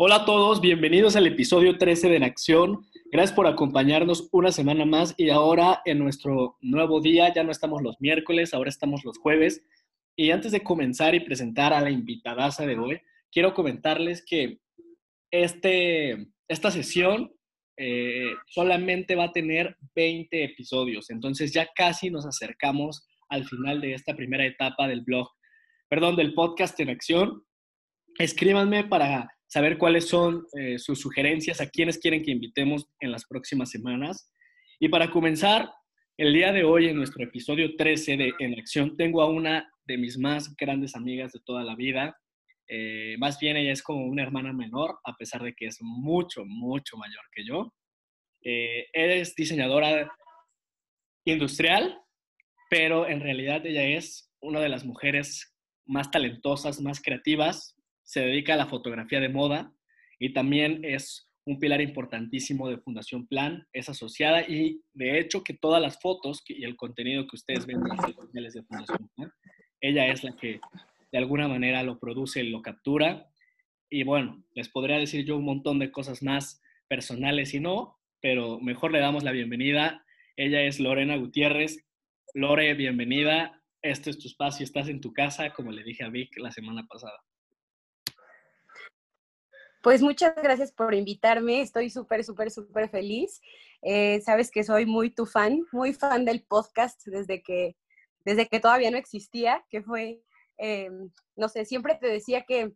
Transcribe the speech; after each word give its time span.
Hola 0.00 0.14
a 0.14 0.24
todos, 0.24 0.60
bienvenidos 0.60 1.16
al 1.16 1.26
episodio 1.26 1.76
13 1.76 2.08
de 2.08 2.16
En 2.18 2.22
Acción. 2.22 2.86
Gracias 3.10 3.34
por 3.34 3.48
acompañarnos 3.48 4.28
una 4.30 4.52
semana 4.52 4.84
más 4.84 5.12
y 5.16 5.30
ahora 5.30 5.82
en 5.84 5.98
nuestro 5.98 6.56
nuevo 6.60 7.00
día, 7.00 7.34
ya 7.34 7.42
no 7.42 7.50
estamos 7.50 7.82
los 7.82 8.00
miércoles, 8.00 8.54
ahora 8.54 8.70
estamos 8.70 9.04
los 9.04 9.18
jueves. 9.18 9.66
Y 10.14 10.30
antes 10.30 10.52
de 10.52 10.62
comenzar 10.62 11.16
y 11.16 11.20
presentar 11.26 11.72
a 11.72 11.80
la 11.80 11.90
invitadaza 11.90 12.64
de 12.64 12.78
hoy, 12.78 13.00
quiero 13.32 13.54
comentarles 13.54 14.24
que 14.24 14.60
este, 15.32 16.28
esta 16.46 16.70
sesión 16.70 17.34
eh, 17.76 18.34
solamente 18.46 19.16
va 19.16 19.24
a 19.24 19.32
tener 19.32 19.76
20 19.96 20.44
episodios, 20.44 21.10
entonces 21.10 21.52
ya 21.52 21.70
casi 21.74 22.08
nos 22.08 22.24
acercamos 22.24 23.04
al 23.28 23.48
final 23.48 23.80
de 23.80 23.94
esta 23.94 24.14
primera 24.14 24.46
etapa 24.46 24.86
del 24.86 25.00
blog, 25.00 25.28
perdón, 25.88 26.14
del 26.14 26.34
podcast 26.34 26.78
en 26.78 26.90
acción. 26.90 27.42
Escríbanme 28.16 28.84
para 28.84 29.28
saber 29.48 29.78
cuáles 29.78 30.06
son 30.06 30.46
eh, 30.56 30.78
sus 30.78 31.00
sugerencias, 31.00 31.60
a 31.60 31.68
quienes 31.68 31.98
quieren 31.98 32.22
que 32.22 32.30
invitemos 32.30 32.86
en 33.00 33.10
las 33.10 33.26
próximas 33.26 33.70
semanas. 33.70 34.30
Y 34.78 34.88
para 34.88 35.10
comenzar, 35.10 35.70
el 36.18 36.34
día 36.34 36.52
de 36.52 36.64
hoy 36.64 36.88
en 36.88 36.96
nuestro 36.96 37.24
episodio 37.24 37.74
13 37.76 38.16
de 38.16 38.32
En 38.38 38.58
Acción 38.58 38.96
tengo 38.96 39.22
a 39.22 39.28
una 39.28 39.72
de 39.86 39.96
mis 39.96 40.18
más 40.18 40.54
grandes 40.54 40.94
amigas 40.94 41.32
de 41.32 41.40
toda 41.44 41.64
la 41.64 41.74
vida. 41.74 42.16
Eh, 42.68 43.16
más 43.18 43.38
bien 43.40 43.56
ella 43.56 43.72
es 43.72 43.82
como 43.82 44.04
una 44.04 44.22
hermana 44.22 44.52
menor, 44.52 44.98
a 45.04 45.14
pesar 45.16 45.42
de 45.42 45.54
que 45.54 45.66
es 45.66 45.78
mucho, 45.80 46.44
mucho 46.44 46.98
mayor 46.98 47.22
que 47.32 47.44
yo. 47.46 47.72
Eh, 48.42 48.86
es 48.92 49.34
diseñadora 49.34 50.12
industrial, 51.24 51.98
pero 52.68 53.08
en 53.08 53.20
realidad 53.20 53.64
ella 53.64 53.84
es 53.84 54.30
una 54.42 54.60
de 54.60 54.68
las 54.68 54.84
mujeres 54.84 55.54
más 55.86 56.10
talentosas, 56.10 56.80
más 56.80 57.00
creativas, 57.00 57.77
se 58.08 58.20
dedica 58.20 58.54
a 58.54 58.56
la 58.56 58.66
fotografía 58.66 59.20
de 59.20 59.28
moda 59.28 59.70
y 60.18 60.32
también 60.32 60.82
es 60.82 61.30
un 61.44 61.58
pilar 61.58 61.82
importantísimo 61.82 62.66
de 62.70 62.78
Fundación 62.78 63.26
Plan, 63.26 63.66
es 63.74 63.90
asociada 63.90 64.48
y 64.48 64.80
de 64.94 65.18
hecho 65.18 65.44
que 65.44 65.52
todas 65.52 65.82
las 65.82 66.00
fotos 66.00 66.42
y 66.48 66.64
el 66.64 66.74
contenido 66.74 67.26
que 67.26 67.36
ustedes 67.36 67.66
ven 67.66 67.76
en 67.76 67.88
las 67.88 67.98
redes 68.32 68.54
de 68.54 68.62
Fundación 68.62 69.10
Plan, 69.14 69.30
ella 69.82 70.06
es 70.06 70.24
la 70.24 70.34
que 70.34 70.58
de 71.12 71.18
alguna 71.18 71.48
manera 71.48 71.82
lo 71.82 71.98
produce 71.98 72.42
y 72.42 72.48
lo 72.48 72.62
captura. 72.62 73.28
Y 73.90 74.04
bueno, 74.04 74.42
les 74.54 74.70
podría 74.70 74.96
decir 74.96 75.26
yo 75.26 75.36
un 75.36 75.44
montón 75.44 75.78
de 75.78 75.92
cosas 75.92 76.22
más 76.22 76.62
personales 76.88 77.52
y 77.52 77.60
no, 77.60 77.98
pero 78.22 78.58
mejor 78.58 78.90
le 78.90 79.00
damos 79.00 79.22
la 79.22 79.32
bienvenida. 79.32 80.02
Ella 80.34 80.62
es 80.62 80.80
Lorena 80.80 81.16
Gutiérrez. 81.16 81.86
Lore, 82.32 82.72
bienvenida. 82.72 83.62
Este 83.82 84.08
es 84.08 84.18
tu 84.18 84.28
espacio, 84.28 84.64
estás 84.64 84.88
en 84.88 85.02
tu 85.02 85.12
casa, 85.12 85.52
como 85.52 85.72
le 85.72 85.84
dije 85.84 86.04
a 86.04 86.08
Vic 86.08 86.38
la 86.38 86.50
semana 86.50 86.86
pasada. 86.86 87.18
Pues 89.82 90.02
muchas 90.02 90.34
gracias 90.34 90.72
por 90.72 90.92
invitarme, 90.92 91.60
estoy 91.60 91.88
súper, 91.88 92.24
súper, 92.24 92.50
súper 92.50 92.88
feliz. 92.90 93.40
Eh, 93.82 94.20
sabes 94.22 94.50
que 94.50 94.64
soy 94.64 94.86
muy 94.86 95.10
tu 95.10 95.24
fan, 95.24 95.64
muy 95.70 95.92
fan 95.92 96.24
del 96.24 96.42
podcast 96.42 97.00
desde 97.06 97.42
que, 97.42 97.76
desde 98.24 98.48
que 98.48 98.58
todavía 98.58 98.90
no 98.90 98.96
existía, 98.96 99.64
que 99.70 99.82
fue, 99.82 100.20
eh, 100.58 100.90
no 101.36 101.48
sé, 101.48 101.64
siempre 101.64 101.94
te 101.94 102.08
decía 102.08 102.44
que, 102.44 102.74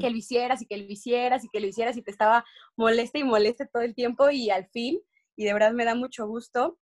que 0.00 0.10
lo 0.10 0.16
hicieras 0.16 0.62
y 0.62 0.66
que 0.66 0.76
lo 0.76 0.84
hicieras 0.84 1.44
y 1.44 1.48
que 1.48 1.60
lo 1.60 1.66
hicieras 1.66 1.96
y 1.96 2.02
te 2.02 2.12
estaba 2.12 2.44
molesta 2.76 3.18
y 3.18 3.24
molesta 3.24 3.66
todo 3.66 3.82
el 3.82 3.94
tiempo 3.96 4.30
y 4.30 4.50
al 4.50 4.68
fin, 4.68 5.00
y 5.34 5.44
de 5.44 5.52
verdad 5.52 5.72
me 5.72 5.84
da 5.84 5.96
mucho 5.96 6.28
gusto. 6.28 6.78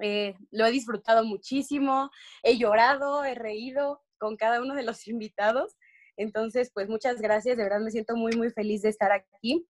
Eh, 0.00 0.34
lo 0.50 0.64
he 0.64 0.70
disfrutado 0.70 1.24
muchísimo, 1.24 2.10
he 2.42 2.56
llorado, 2.56 3.24
he 3.24 3.34
reído 3.34 4.02
con 4.16 4.36
cada 4.36 4.62
uno 4.62 4.74
de 4.74 4.82
los 4.82 5.06
invitados 5.08 5.76
entonces, 6.18 6.70
pues 6.74 6.88
muchas 6.88 7.20
gracias, 7.20 7.56
de 7.56 7.62
verdad 7.62 7.80
me 7.80 7.92
siento 7.92 8.16
muy, 8.16 8.32
muy 8.36 8.50
feliz 8.50 8.82
de 8.82 8.88
estar 8.88 9.12
aquí 9.12 9.66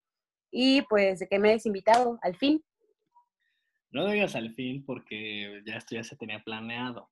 y 0.49 0.81
pues 0.83 1.19
de 1.19 1.27
que 1.27 1.39
me 1.39 1.49
hayas 1.49 1.65
invitado 1.65 2.17
al 2.21 2.37
fin. 2.37 2.63
No 3.91 4.09
digas 4.09 4.35
al 4.35 4.53
fin 4.55 4.85
porque 4.85 5.61
ya 5.65 5.75
esto 5.75 5.95
ya 5.95 6.03
se 6.03 6.15
tenía 6.15 6.43
planeado. 6.43 7.09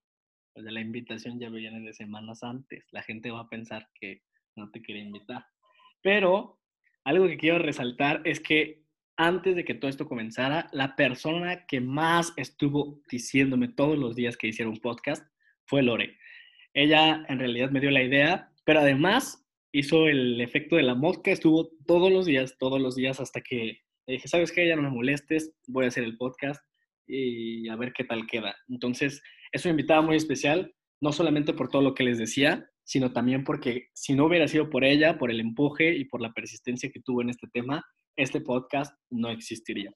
Pues 0.53 0.66
de 0.66 0.72
la 0.72 0.79
invitación 0.79 1.38
ya 1.38 1.50
viene 1.50 1.81
de 1.81 1.94
semanas 1.94 2.44
antes. 2.44 2.85
La 2.91 3.03
gente 3.03 3.29
va 3.29 3.41
a 3.41 3.50
pensar 3.50 3.90
que 4.00 4.24
no 4.56 4.72
te 4.72 4.81
quería 4.81 5.03
invitar. 5.03 5.45
Pero 6.01 6.62
algo 7.03 7.28
que 7.28 7.38
quiero 7.38 7.59
resaltar 7.59 8.22
es 8.24 8.40
que 8.40 8.85
antes 9.18 9.56
de 9.56 9.66
que 9.66 9.74
todo 9.74 9.90
esto 9.90 10.07
comenzara, 10.07 10.69
la 10.72 10.95
persona 10.95 11.66
que 11.66 11.81
más 11.81 12.34
estuvo 12.38 13.01
diciéndome 13.09 13.68
todos 13.68 13.97
los 13.97 14.16
días 14.16 14.38
que 14.38 14.47
hiciera 14.47 14.69
un 14.69 14.79
podcast 14.79 15.25
fue 15.66 15.84
Lore. 15.84 16.18
Ella 16.74 17.25
en 17.28 17.40
realidad 17.40 17.72
me 17.72 17.79
dio 17.79 17.91
la 17.91 18.03
idea 18.03 18.51
pero 18.66 18.81
además 18.81 19.46
hizo 19.72 20.08
el 20.08 20.42
efecto 20.42 20.76
de 20.76 20.84
la 20.84 20.96
mosca, 20.96 21.31
estuvo 21.31 21.70
todos 21.86 22.12
los 22.12 22.26
días, 22.26 22.58
todos 22.58 22.81
los 22.81 22.96
días 22.96 23.20
hasta 23.20 23.42
que 23.42 23.80
dije, 24.08 24.28
¿sabes 24.28 24.52
qué? 24.52 24.68
Ya 24.68 24.76
no 24.76 24.84
me 24.84 24.90
molestes, 24.90 25.53
voy 25.68 25.86
a 25.86 25.88
hacer 25.90 26.03
el 26.03 26.18
podcast 26.18 26.62
y 27.08 27.68
a 27.70 27.75
ver 27.75 27.94
qué 27.94 28.04
tal 28.04 28.25
queda. 28.28 28.56
Entonces, 28.68 29.22
es 29.52 29.66
una 29.66 29.72
invitada 29.72 30.02
muy 30.02 30.16
especial, 30.16 30.74
no 31.02 31.12
solamente 31.12 31.54
por 31.54 31.70
todo 31.70 31.81
lo 31.81 31.94
que 31.94 32.04
les 32.04 32.18
decía, 32.18 32.70
sino 32.84 33.12
también 33.14 33.44
porque 33.44 33.90
si 33.94 34.14
no 34.14 34.25
hubiera 34.25 34.48
sido 34.48 34.70
por 34.70 34.84
ella, 34.84 35.18
por 35.18 35.31
el 35.31 35.40
empuje 35.40 35.96
y 35.96 36.06
por 36.06 36.22
la 36.22 36.34
persistencia 36.34 36.92
que 36.92 37.02
tuvo 37.02 37.22
en 37.22 37.30
este 37.30 37.48
tema, 37.52 37.84
este 38.16 38.42
podcast 38.42 38.96
no 39.09 39.30
existiría. 39.30 39.92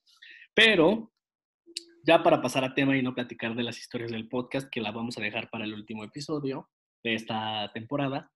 Pero 0.54 1.12
ya 2.06 2.24
para 2.24 2.42
pasar 2.42 2.64
a 2.64 2.74
tema 2.74 2.98
y 2.98 3.04
no 3.04 3.14
platicar 3.14 3.56
de 3.56 3.64
las 3.64 3.80
historias 3.80 4.12
del 4.12 4.28
podcast, 4.28 4.70
que 4.70 4.82
la 4.82 4.92
vamos 4.92 5.18
a 5.18 5.22
dejar 5.22 5.50
para 5.50 5.66
el 5.66 5.74
último 5.74 6.04
episodio 6.04 6.70
de 7.04 7.14
esta 7.14 7.72
temporada, 7.74 8.32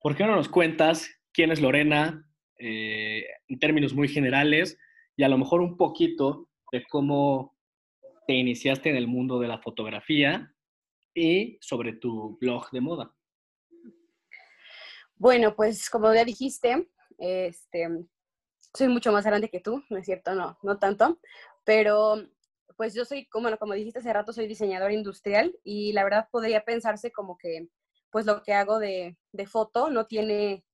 ¿Por 0.00 0.16
qué 0.16 0.24
no 0.24 0.36
nos 0.36 0.48
cuentas 0.48 1.10
quién 1.32 1.50
es 1.50 1.60
Lorena 1.60 2.24
eh, 2.58 3.24
en 3.48 3.58
términos 3.58 3.94
muy 3.94 4.08
generales 4.08 4.78
y 5.16 5.24
a 5.24 5.28
lo 5.28 5.38
mejor 5.38 5.60
un 5.60 5.76
poquito 5.76 6.48
de 6.70 6.84
cómo 6.86 7.56
te 8.26 8.34
iniciaste 8.34 8.90
en 8.90 8.96
el 8.96 9.08
mundo 9.08 9.40
de 9.40 9.48
la 9.48 9.58
fotografía 9.58 10.54
y 11.14 11.58
sobre 11.60 11.94
tu 11.94 12.38
blog 12.40 12.70
de 12.70 12.80
moda? 12.80 13.12
Bueno, 15.16 15.56
pues 15.56 15.90
como 15.90 16.14
ya 16.14 16.24
dijiste, 16.24 16.88
este, 17.18 17.88
soy 18.72 18.88
mucho 18.88 19.10
más 19.10 19.24
grande 19.24 19.50
que 19.50 19.60
tú, 19.60 19.82
¿no 19.90 19.98
es 19.98 20.06
cierto? 20.06 20.34
No, 20.34 20.58
no 20.62 20.78
tanto, 20.78 21.18
pero 21.64 22.24
pues 22.76 22.94
yo 22.94 23.04
soy, 23.04 23.26
como, 23.26 23.56
como 23.58 23.74
dijiste 23.74 23.98
hace 23.98 24.12
rato, 24.12 24.32
soy 24.32 24.46
diseñador 24.46 24.92
industrial 24.92 25.58
y 25.64 25.92
la 25.92 26.04
verdad 26.04 26.28
podría 26.30 26.64
pensarse 26.64 27.10
como 27.10 27.36
que 27.36 27.68
pues 28.10 28.26
lo 28.26 28.42
que 28.42 28.54
hago 28.54 28.78
de, 28.78 29.16
foto 29.46 29.90
no 29.90 30.06
tiene 30.06 30.64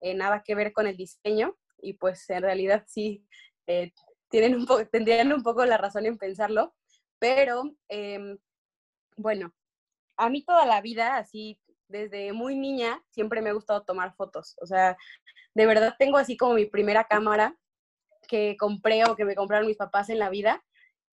eh, 0.00 0.14
nada 0.14 0.42
que 0.44 0.54
ver 0.54 0.72
con 0.72 0.86
el 0.86 0.96
diseño 0.96 1.56
y 1.78 1.94
pues 1.94 2.28
en 2.30 2.42
realidad 2.42 2.84
sí 2.86 3.24
eh, 3.66 3.92
tienen 4.28 4.54
un 4.54 4.66
tendrían 4.90 5.32
un 5.32 5.42
poco 5.42 5.64
la 5.64 5.78
razón 5.78 6.06
en 6.06 6.18
pensarlo, 6.18 6.74
pero 7.18 7.74
em, 7.88 8.38
bueno, 9.16 9.52
a 10.16 10.28
mí 10.28 10.44
toda 10.44 10.66
la 10.66 10.80
vida, 10.80 11.16
así 11.16 11.60
desde 11.88 12.32
muy 12.32 12.56
niña, 12.56 13.02
siempre 13.10 13.42
me 13.42 13.50
ha 13.50 13.54
gustado 13.54 13.82
tomar 13.82 14.14
fotos. 14.14 14.56
O 14.60 14.66
sea, 14.66 14.96
de 15.54 15.66
verdad 15.66 15.96
tengo 15.98 16.18
así 16.18 16.36
como 16.36 16.54
mi 16.54 16.66
primera 16.66 17.04
cámara 17.04 17.56
que 18.28 18.56
compré 18.56 19.04
o 19.04 19.16
que 19.16 19.24
me 19.24 19.34
compraron 19.34 19.66
mis 19.66 19.76
papás 19.76 20.08
en 20.08 20.20
la 20.20 20.30
vida. 20.30 20.62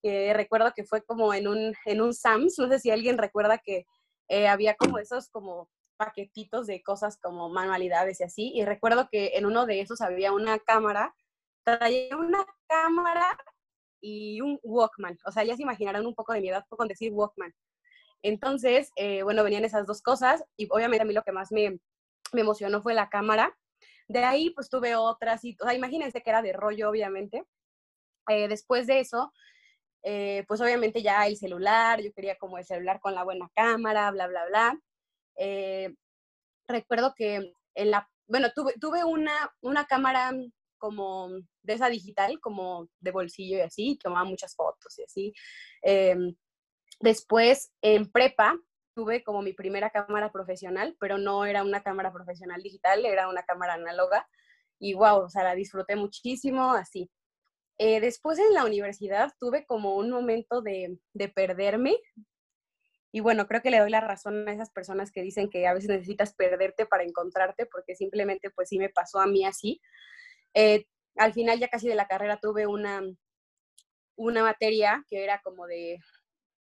recuerdo 0.02 0.72
que 0.74 0.84
fue 0.84 1.02
como 1.04 1.34
en 1.34 1.48
un, 1.48 1.74
en 1.84 2.00
un 2.00 2.14
Sams, 2.14 2.58
no 2.58 2.68
sé 2.68 2.78
si 2.78 2.90
alguien 2.90 3.18
recuerda 3.18 3.58
que 3.58 3.86
eh, 4.28 4.48
había 4.48 4.74
como 4.74 4.98
esos 4.98 5.28
como 5.30 5.70
paquetitos 5.96 6.66
de 6.66 6.82
cosas 6.82 7.18
como 7.20 7.48
manualidades 7.48 8.20
y 8.20 8.24
así. 8.24 8.52
Y 8.54 8.64
recuerdo 8.64 9.08
que 9.10 9.32
en 9.34 9.46
uno 9.46 9.66
de 9.66 9.80
esos 9.80 10.00
había 10.00 10.32
una 10.32 10.58
cámara, 10.58 11.14
traía 11.64 12.16
una 12.16 12.46
cámara 12.68 13.36
y 14.00 14.40
un 14.40 14.58
Walkman. 14.62 15.18
O 15.26 15.32
sea, 15.32 15.44
ya 15.44 15.56
se 15.56 15.62
imaginarán 15.62 16.06
un 16.06 16.14
poco 16.14 16.32
de 16.32 16.40
mi 16.40 16.48
edad 16.48 16.64
con 16.68 16.88
decir 16.88 17.12
Walkman. 17.12 17.52
Entonces, 18.22 18.90
eh, 18.96 19.22
bueno, 19.22 19.44
venían 19.44 19.64
esas 19.64 19.86
dos 19.86 20.02
cosas 20.02 20.44
y 20.56 20.68
obviamente 20.70 21.02
a 21.02 21.06
mí 21.06 21.12
lo 21.12 21.22
que 21.22 21.32
más 21.32 21.52
me, 21.52 21.78
me 22.32 22.40
emocionó 22.40 22.82
fue 22.82 22.94
la 22.94 23.08
cámara. 23.08 23.56
De 24.08 24.24
ahí, 24.24 24.50
pues 24.50 24.70
tuve 24.70 24.96
otras, 24.96 25.44
y, 25.44 25.56
o 25.60 25.64
sea, 25.64 25.74
imagínense 25.74 26.22
que 26.22 26.30
era 26.30 26.42
de 26.42 26.52
rollo, 26.52 26.88
obviamente. 26.88 27.44
Eh, 28.28 28.48
después 28.48 28.86
de 28.86 29.00
eso, 29.00 29.32
eh, 30.02 30.44
pues 30.46 30.60
obviamente 30.60 31.02
ya 31.02 31.26
el 31.26 31.36
celular, 31.36 32.00
yo 32.00 32.12
quería 32.12 32.36
como 32.36 32.58
el 32.58 32.64
celular 32.64 33.00
con 33.00 33.14
la 33.14 33.24
buena 33.24 33.50
cámara, 33.54 34.10
bla, 34.10 34.26
bla, 34.26 34.46
bla. 34.46 34.80
Eh, 35.36 35.94
recuerdo 36.68 37.14
que 37.16 37.52
en 37.74 37.90
la, 37.90 38.08
bueno, 38.26 38.48
tuve, 38.54 38.74
tuve 38.80 39.04
una, 39.04 39.52
una 39.60 39.86
cámara 39.86 40.32
como 40.78 41.28
de 41.62 41.72
esa 41.74 41.88
digital, 41.88 42.40
como 42.40 42.88
de 43.00 43.10
bolsillo 43.10 43.58
y 43.58 43.60
así, 43.60 43.98
tomaba 44.02 44.24
muchas 44.24 44.54
fotos 44.54 44.98
y 44.98 45.02
así. 45.02 45.34
Em, 45.82 46.34
después, 47.00 47.72
en 47.82 48.10
prepa, 48.10 48.56
tuve 48.94 49.22
como 49.22 49.42
mi 49.42 49.52
primera 49.52 49.90
cámara 49.90 50.32
profesional, 50.32 50.96
pero 51.00 51.18
no 51.18 51.44
era 51.44 51.62
una 51.62 51.82
cámara 51.82 52.12
profesional 52.12 52.62
digital, 52.62 53.04
era 53.04 53.28
una 53.28 53.42
cámara 53.44 53.74
análoga. 53.74 54.28
Y 54.80 54.94
wow, 54.94 55.24
o 55.24 55.28
sea, 55.28 55.44
la 55.44 55.54
disfruté 55.54 55.96
muchísimo, 55.96 56.72
así. 56.72 57.10
Eh, 57.78 58.00
después 58.00 58.38
en 58.38 58.54
la 58.54 58.64
universidad 58.64 59.32
tuve 59.38 59.64
como 59.64 59.96
un 59.96 60.10
momento 60.10 60.62
de, 60.62 60.98
de, 61.12 61.28
perderme. 61.28 61.96
Y 63.12 63.20
bueno, 63.20 63.46
creo 63.46 63.62
que 63.62 63.70
le 63.70 63.78
doy 63.78 63.90
la 63.90 64.00
razón 64.00 64.48
a 64.48 64.52
esas 64.52 64.70
personas 64.70 65.12
que 65.12 65.22
dicen 65.22 65.48
que 65.48 65.66
a 65.66 65.74
veces 65.74 65.88
necesitas 65.88 66.34
perderte 66.34 66.86
para 66.86 67.04
encontrarte, 67.04 67.66
porque 67.66 67.94
simplemente 67.94 68.50
pues 68.50 68.68
sí 68.68 68.78
me 68.78 68.90
pasó 68.90 69.20
a 69.20 69.26
mí 69.26 69.44
así. 69.44 69.80
Eh, 70.54 70.86
al 71.16 71.32
final 71.32 71.58
ya 71.58 71.68
casi 71.68 71.88
de 71.88 71.94
la 71.94 72.06
carrera 72.06 72.38
tuve 72.40 72.66
una, 72.66 73.02
una 74.16 74.42
materia 74.42 75.04
que 75.08 75.24
era 75.24 75.40
como 75.42 75.66
de, 75.66 75.98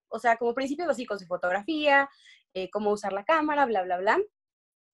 o 0.08 0.18
sea, 0.18 0.36
como 0.36 0.54
principios 0.54 0.88
básicos 0.88 1.20
de 1.20 1.26
fotografía, 1.26 2.08
eh, 2.54 2.70
cómo 2.70 2.92
usar 2.92 3.12
la 3.12 3.24
cámara, 3.24 3.66
bla, 3.66 3.82
bla, 3.82 3.98
bla. 3.98 4.18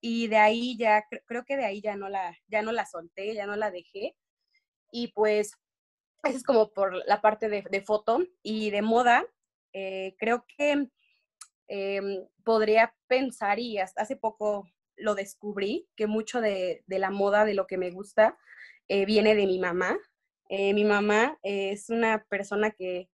Y 0.00 0.28
de 0.28 0.36
ahí 0.36 0.76
ya, 0.78 1.04
creo 1.26 1.44
que 1.44 1.56
de 1.56 1.64
ahí 1.64 1.80
ya 1.80 1.96
no 1.96 2.08
la, 2.08 2.36
ya 2.48 2.62
no 2.62 2.72
la 2.72 2.86
solté, 2.86 3.34
ya 3.34 3.46
no 3.46 3.56
la 3.56 3.70
dejé. 3.70 4.16
Y 4.90 5.12
pues, 5.12 5.52
es 6.22 6.44
como 6.44 6.72
por 6.72 6.94
la 7.06 7.20
parte 7.20 7.48
de, 7.48 7.82
foto 7.82 8.20
y 8.42 8.70
de 8.70 8.82
moda. 8.82 9.24
Eh, 9.72 10.14
creo 10.18 10.44
que 10.56 10.88
em, 11.68 12.26
podría 12.44 12.94
pensar, 13.06 13.58
y 13.58 13.78
hasta 13.78 14.02
hace 14.02 14.16
poco 14.16 14.68
lo 14.96 15.14
descubrí, 15.14 15.88
que 15.96 16.06
mucho 16.06 16.40
de, 16.40 16.84
de 16.86 16.98
la 16.98 17.10
moda, 17.10 17.44
de 17.44 17.54
lo 17.54 17.66
que 17.66 17.78
me 17.78 17.90
gusta, 17.90 18.38
eh, 18.88 19.06
viene 19.06 19.34
de 19.34 19.46
mi 19.46 19.58
mamá. 19.58 19.98
Eh, 20.48 20.74
mi 20.74 20.84
mamá 20.84 21.38
es 21.42 21.88
una 21.88 22.24
persona 22.28 22.70
que 22.70 23.08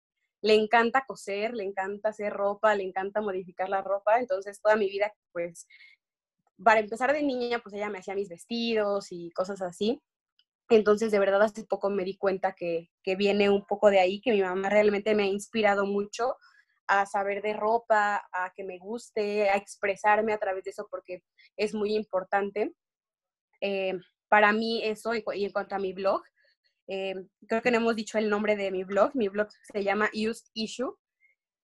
le 0.42 0.54
encanta 0.54 1.04
coser, 1.06 1.54
le 1.54 1.64
encanta 1.64 2.10
hacer 2.10 2.32
ropa, 2.32 2.74
le 2.74 2.84
encanta 2.84 3.20
modificar 3.20 3.68
la 3.68 3.82
ropa, 3.82 4.18
entonces 4.18 4.60
toda 4.60 4.76
mi 4.76 4.88
vida, 4.88 5.12
pues, 5.32 5.66
para 6.62 6.80
empezar 6.80 7.12
de 7.12 7.22
niña, 7.22 7.58
pues 7.62 7.74
ella 7.74 7.90
me 7.90 7.98
hacía 7.98 8.14
mis 8.14 8.28
vestidos 8.28 9.08
y 9.10 9.30
cosas 9.32 9.60
así. 9.62 10.00
Entonces, 10.68 11.12
de 11.12 11.18
verdad, 11.18 11.42
hace 11.42 11.64
poco 11.64 11.90
me 11.90 12.04
di 12.04 12.16
cuenta 12.16 12.54
que, 12.54 12.90
que 13.02 13.16
viene 13.16 13.50
un 13.50 13.64
poco 13.66 13.90
de 13.90 14.00
ahí, 14.00 14.20
que 14.20 14.32
mi 14.32 14.42
mamá 14.42 14.68
realmente 14.68 15.14
me 15.14 15.24
ha 15.24 15.26
inspirado 15.26 15.86
mucho 15.86 16.36
a 16.88 17.06
saber 17.06 17.42
de 17.42 17.52
ropa, 17.52 18.24
a 18.32 18.52
que 18.54 18.64
me 18.64 18.78
guste, 18.78 19.48
a 19.50 19.56
expresarme 19.56 20.32
a 20.32 20.38
través 20.38 20.64
de 20.64 20.70
eso, 20.70 20.86
porque 20.90 21.22
es 21.56 21.74
muy 21.74 21.94
importante. 21.94 22.74
Eh, 23.60 23.94
para 24.28 24.52
mí 24.52 24.82
eso, 24.84 25.12
y 25.14 25.44
en 25.44 25.52
cuanto 25.52 25.74
a 25.74 25.78
mi 25.78 25.92
blog, 25.92 26.22
eh, 26.88 27.14
creo 27.48 27.62
que 27.62 27.70
no 27.70 27.78
hemos 27.78 27.96
dicho 27.96 28.18
el 28.18 28.30
nombre 28.30 28.56
de 28.56 28.70
mi 28.70 28.84
blog, 28.84 29.14
mi 29.14 29.28
blog 29.28 29.48
se 29.72 29.82
llama 29.82 30.10
Used 30.14 30.46
Issue, 30.54 30.94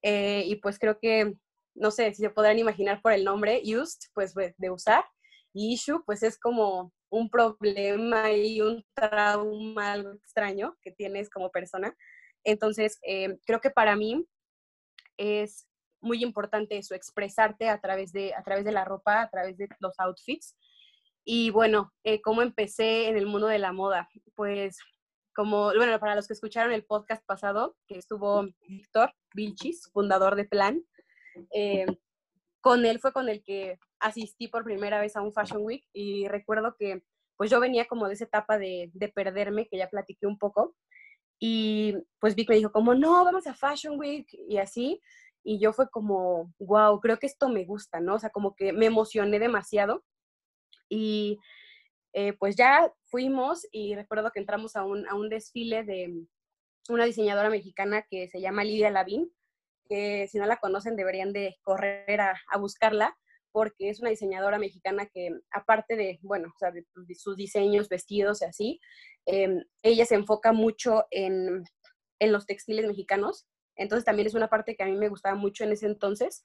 eh, 0.01 0.43
y 0.45 0.55
pues 0.57 0.79
creo 0.79 0.97
que, 0.99 1.33
no 1.75 1.91
sé 1.91 2.13
si 2.13 2.21
se 2.21 2.29
podrán 2.29 2.59
imaginar 2.59 3.01
por 3.01 3.13
el 3.13 3.23
nombre, 3.23 3.61
Used, 3.65 3.99
pues 4.13 4.33
de 4.35 4.69
usar, 4.69 5.05
Issue, 5.53 6.03
pues 6.05 6.23
es 6.23 6.37
como 6.37 6.91
un 7.13 7.29
problema 7.29 8.31
y 8.31 8.59
un 8.59 8.83
trauma 8.95 9.93
algo 9.93 10.13
extraño 10.13 10.75
que 10.81 10.91
tienes 10.91 11.29
como 11.29 11.51
persona. 11.51 11.95
Entonces, 12.43 12.99
eh, 13.03 13.37
creo 13.45 13.61
que 13.61 13.69
para 13.69 13.95
mí 13.95 14.25
es 15.17 15.67
muy 16.01 16.23
importante 16.23 16.75
eso, 16.75 16.95
expresarte 16.95 17.69
a 17.69 17.79
través, 17.79 18.11
de, 18.13 18.33
a 18.33 18.41
través 18.41 18.65
de 18.65 18.71
la 18.71 18.83
ropa, 18.83 19.21
a 19.21 19.29
través 19.29 19.57
de 19.57 19.69
los 19.79 19.93
outfits. 19.99 20.57
Y 21.23 21.51
bueno, 21.51 21.93
eh, 22.03 22.19
¿cómo 22.19 22.41
empecé 22.41 23.07
en 23.07 23.15
el 23.15 23.27
mundo 23.27 23.45
de 23.45 23.59
la 23.59 23.73
moda? 23.73 24.09
Pues 24.33 24.79
como, 25.35 25.65
bueno, 25.65 25.99
para 25.99 26.15
los 26.15 26.27
que 26.27 26.33
escucharon 26.33 26.73
el 26.73 26.83
podcast 26.83 27.23
pasado, 27.27 27.75
que 27.87 27.99
estuvo 27.99 28.47
Víctor 28.67 29.13
Vilchis, 29.35 29.87
fundador 29.93 30.35
de 30.35 30.45
Plan, 30.45 30.83
eh, 31.53 31.85
con 32.59 32.87
él 32.87 32.99
fue 32.99 33.13
con 33.13 33.29
el 33.29 33.43
que 33.43 33.77
asistí 34.03 34.47
por 34.47 34.63
primera 34.63 34.99
vez 34.99 35.15
a 35.15 35.21
un 35.21 35.33
Fashion 35.33 35.63
Week 35.63 35.83
y 35.93 36.27
recuerdo 36.27 36.75
que 36.77 37.03
pues 37.35 37.49
yo 37.49 37.59
venía 37.59 37.85
como 37.85 38.07
de 38.07 38.13
esa 38.13 38.25
etapa 38.25 38.57
de, 38.59 38.91
de 38.93 39.09
perderme, 39.09 39.67
que 39.67 39.77
ya 39.77 39.89
platiqué 39.89 40.27
un 40.27 40.37
poco, 40.37 40.75
y 41.39 41.95
pues 42.19 42.35
Vic 42.35 42.47
me 42.49 42.55
dijo 42.55 42.71
como, 42.71 42.93
no, 42.93 43.25
vamos 43.25 43.47
a 43.47 43.53
Fashion 43.53 43.99
Week 43.99 44.27
y 44.47 44.57
así, 44.57 45.01
y 45.43 45.59
yo 45.59 45.73
fue 45.73 45.89
como, 45.89 46.53
wow, 46.59 46.99
creo 47.01 47.19
que 47.19 47.27
esto 47.27 47.49
me 47.49 47.65
gusta, 47.65 47.99
¿no? 47.99 48.15
O 48.15 48.19
sea, 48.19 48.29
como 48.29 48.55
que 48.55 48.71
me 48.71 48.85
emocioné 48.85 49.39
demasiado 49.39 50.05
y 50.87 51.39
eh, 52.13 52.33
pues 52.33 52.55
ya 52.55 52.93
fuimos 53.05 53.67
y 53.71 53.95
recuerdo 53.95 54.31
que 54.31 54.39
entramos 54.39 54.75
a 54.75 54.85
un, 54.85 55.07
a 55.09 55.15
un 55.15 55.29
desfile 55.29 55.83
de 55.83 56.13
una 56.87 57.05
diseñadora 57.05 57.49
mexicana 57.49 58.05
que 58.09 58.27
se 58.29 58.39
llama 58.39 58.63
Lidia 58.63 58.89
Lavín, 58.89 59.29
que 59.89 60.27
si 60.29 60.37
no 60.37 60.45
la 60.45 60.57
conocen 60.57 60.95
deberían 60.95 61.33
de 61.33 61.57
correr 61.61 62.21
a, 62.21 62.39
a 62.47 62.57
buscarla, 62.57 63.17
porque 63.53 63.89
es 63.89 64.01
una 64.01 64.09
diseñadora 64.09 64.59
mexicana 64.59 65.05
que 65.05 65.29
aparte 65.51 65.95
de, 65.95 66.19
bueno, 66.23 66.49
o 66.53 66.57
sea, 66.57 66.71
de, 66.71 66.85
sus 67.15 67.37
diseños, 67.37 67.87
vestidos 67.87 68.41
y 68.41 68.45
así, 68.45 68.79
em, 69.25 69.63
ella 69.83 70.05
se 70.05 70.15
enfoca 70.15 70.51
mucho 70.51 71.05
en, 71.11 71.63
en, 72.19 72.31
los 72.33 72.45
textiles 72.45 72.85
mexicanos. 72.85 73.47
Entonces 73.75 74.03
también 74.03 74.27
es 74.27 74.33
una 74.33 74.49
parte 74.49 74.75
que 74.75 74.83
a 74.83 74.87
mí 74.87 74.97
me 74.97 75.07
gustaba 75.07 75.35
mucho 75.35 75.63
en 75.63 75.71
ese 75.71 75.85
entonces. 75.85 76.43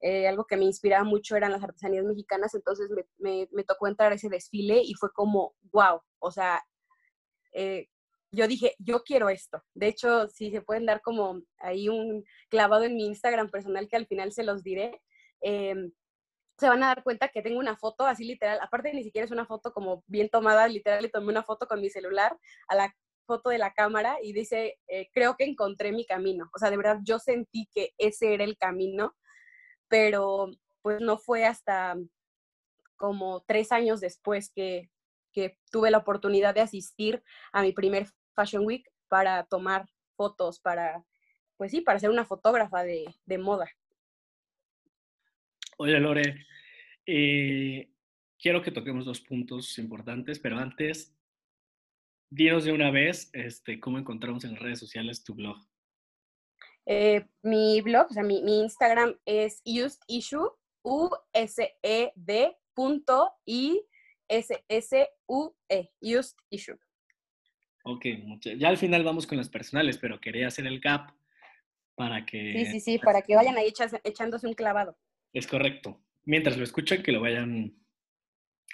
Eh, 0.00 0.26
algo 0.26 0.46
que 0.46 0.56
me 0.56 0.64
inspiraba 0.64 1.04
mucho 1.04 1.36
eran 1.36 1.52
las 1.52 1.62
artesanías 1.62 2.04
mexicanas, 2.04 2.54
entonces 2.54 2.90
me, 2.90 3.04
me, 3.18 3.48
me 3.52 3.64
tocó 3.64 3.86
entrar 3.86 4.12
a 4.12 4.16
ese 4.16 4.28
desfile 4.28 4.80
y 4.82 4.94
fue 4.94 5.10
como, 5.12 5.54
wow, 5.72 6.00
o 6.18 6.30
sea, 6.30 6.62
eh, 7.52 7.88
yo 8.32 8.46
dije, 8.48 8.74
yo 8.78 9.02
quiero 9.02 9.28
esto. 9.30 9.62
De 9.74 9.88
hecho, 9.88 10.28
si 10.28 10.50
se 10.50 10.60
pueden 10.60 10.86
dar 10.86 11.00
como 11.00 11.42
ahí 11.58 11.88
un 11.88 12.24
clavado 12.50 12.84
en 12.84 12.94
mi 12.96 13.06
Instagram 13.06 13.50
personal 13.50 13.88
que 13.88 13.96
al 13.96 14.06
final 14.06 14.32
se 14.32 14.44
los 14.44 14.62
diré, 14.62 15.00
eh, 15.40 15.74
se 16.58 16.68
van 16.68 16.82
a 16.82 16.88
dar 16.88 17.02
cuenta 17.02 17.28
que 17.28 17.42
tengo 17.42 17.58
una 17.58 17.76
foto 17.76 18.06
así 18.06 18.24
literal, 18.24 18.58
aparte 18.62 18.92
ni 18.94 19.04
siquiera 19.04 19.24
es 19.24 19.30
una 19.30 19.46
foto 19.46 19.72
como 19.72 20.02
bien 20.06 20.28
tomada, 20.30 20.68
literal 20.68 21.02
le 21.02 21.10
tomé 21.10 21.28
una 21.28 21.42
foto 21.42 21.66
con 21.66 21.80
mi 21.80 21.90
celular 21.90 22.36
a 22.68 22.74
la 22.74 22.94
foto 23.26 23.50
de 23.50 23.58
la 23.58 23.74
cámara 23.74 24.18
y 24.22 24.32
dice, 24.32 24.78
eh, 24.86 25.10
creo 25.12 25.36
que 25.36 25.44
encontré 25.44 25.92
mi 25.92 26.06
camino. 26.06 26.48
O 26.54 26.58
sea, 26.58 26.70
de 26.70 26.76
verdad 26.76 27.00
yo 27.02 27.18
sentí 27.18 27.68
que 27.72 27.92
ese 27.98 28.34
era 28.34 28.44
el 28.44 28.56
camino, 28.56 29.14
pero 29.88 30.48
pues 30.82 31.00
no 31.00 31.18
fue 31.18 31.44
hasta 31.44 31.96
como 32.96 33.42
tres 33.46 33.72
años 33.72 34.00
después 34.00 34.50
que, 34.54 34.90
que 35.32 35.58
tuve 35.70 35.90
la 35.90 35.98
oportunidad 35.98 36.54
de 36.54 36.62
asistir 36.62 37.22
a 37.52 37.62
mi 37.62 37.72
primer 37.72 38.08
Fashion 38.34 38.64
Week 38.64 38.88
para 39.08 39.44
tomar 39.44 39.86
fotos, 40.16 40.60
para, 40.60 41.04
pues 41.56 41.72
sí, 41.72 41.80
para 41.82 41.98
ser 41.98 42.10
una 42.10 42.24
fotógrafa 42.24 42.84
de, 42.84 43.04
de 43.26 43.38
moda. 43.38 43.68
Oye, 45.78 46.00
Lore, 46.00 46.46
eh, 47.04 47.90
quiero 48.38 48.62
que 48.62 48.70
toquemos 48.70 49.04
dos 49.04 49.20
puntos 49.20 49.78
importantes, 49.78 50.38
pero 50.38 50.56
antes, 50.56 51.14
dinos 52.30 52.64
de 52.64 52.72
una 52.72 52.90
vez 52.90 53.28
este, 53.34 53.78
cómo 53.78 53.98
encontramos 53.98 54.44
en 54.44 54.56
redes 54.56 54.78
sociales 54.78 55.22
tu 55.22 55.34
blog. 55.34 55.58
Eh, 56.86 57.26
mi 57.42 57.80
blog, 57.82 58.06
o 58.10 58.14
sea, 58.14 58.22
mi, 58.22 58.42
mi 58.42 58.60
Instagram 58.60 59.18
es 59.26 59.60
usedissue, 59.66 60.48
u 60.82 61.10
s 61.32 61.76
e 61.82 62.12
d 62.14 62.56
punto 62.72 63.32
i 63.44 63.82
s 64.28 64.64
s 64.68 65.08
u 65.26 65.54
e, 65.68 65.90
used 66.00 66.36
issue. 66.50 66.78
Ok, 67.84 68.06
ya 68.56 68.68
al 68.68 68.78
final 68.78 69.04
vamos 69.04 69.26
con 69.26 69.36
las 69.36 69.48
personales, 69.48 69.98
pero 69.98 70.20
quería 70.20 70.48
hacer 70.48 70.66
el 70.66 70.80
gap 70.80 71.10
para 71.94 72.24
que... 72.24 72.52
Sí, 72.52 72.66
sí, 72.66 72.80
sí, 72.80 72.98
para 72.98 73.22
que 73.22 73.36
vayan 73.36 73.56
ahí 73.56 73.72
echándose 74.04 74.46
un 74.46 74.54
clavado. 74.54 74.96
Es 75.36 75.46
correcto. 75.46 76.02
Mientras 76.24 76.56
lo 76.56 76.64
escuchan, 76.64 77.02
que 77.02 77.12
lo 77.12 77.20
vayan 77.20 77.76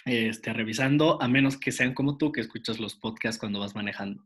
este, 0.04 0.52
revisando, 0.52 1.20
a 1.20 1.26
menos 1.26 1.58
que 1.58 1.72
sean 1.72 1.92
como 1.92 2.18
tú, 2.18 2.30
que 2.30 2.40
escuchas 2.40 2.78
los 2.78 2.94
podcasts 2.94 3.40
cuando 3.40 3.58
vas 3.58 3.74
manejando. 3.74 4.24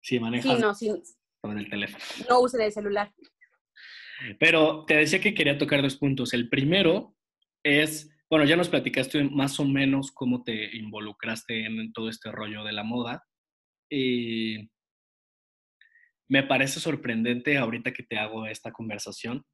Si 0.00 0.18
manejas 0.18 0.56
sí, 0.56 0.60
no, 0.60 0.74
sí. 0.74 0.92
con 1.40 1.56
el 1.56 1.70
teléfono. 1.70 2.02
No 2.28 2.40
use 2.40 2.64
el 2.64 2.72
celular. 2.72 3.14
Pero 4.40 4.84
te 4.84 4.96
decía 4.96 5.20
que 5.20 5.32
quería 5.32 5.58
tocar 5.58 5.80
dos 5.80 5.96
puntos. 5.96 6.34
El 6.34 6.48
primero 6.48 7.14
es, 7.62 8.10
bueno, 8.28 8.44
ya 8.44 8.56
nos 8.56 8.68
platicaste 8.68 9.22
más 9.22 9.60
o 9.60 9.64
menos 9.64 10.10
cómo 10.10 10.42
te 10.42 10.76
involucraste 10.76 11.66
en 11.66 11.92
todo 11.92 12.08
este 12.08 12.32
rollo 12.32 12.64
de 12.64 12.72
la 12.72 12.82
moda. 12.82 13.22
Y 13.88 14.72
me 16.28 16.42
parece 16.42 16.80
sorprendente 16.80 17.56
ahorita 17.56 17.92
que 17.92 18.02
te 18.02 18.18
hago 18.18 18.44
esta 18.48 18.72
conversación 18.72 19.46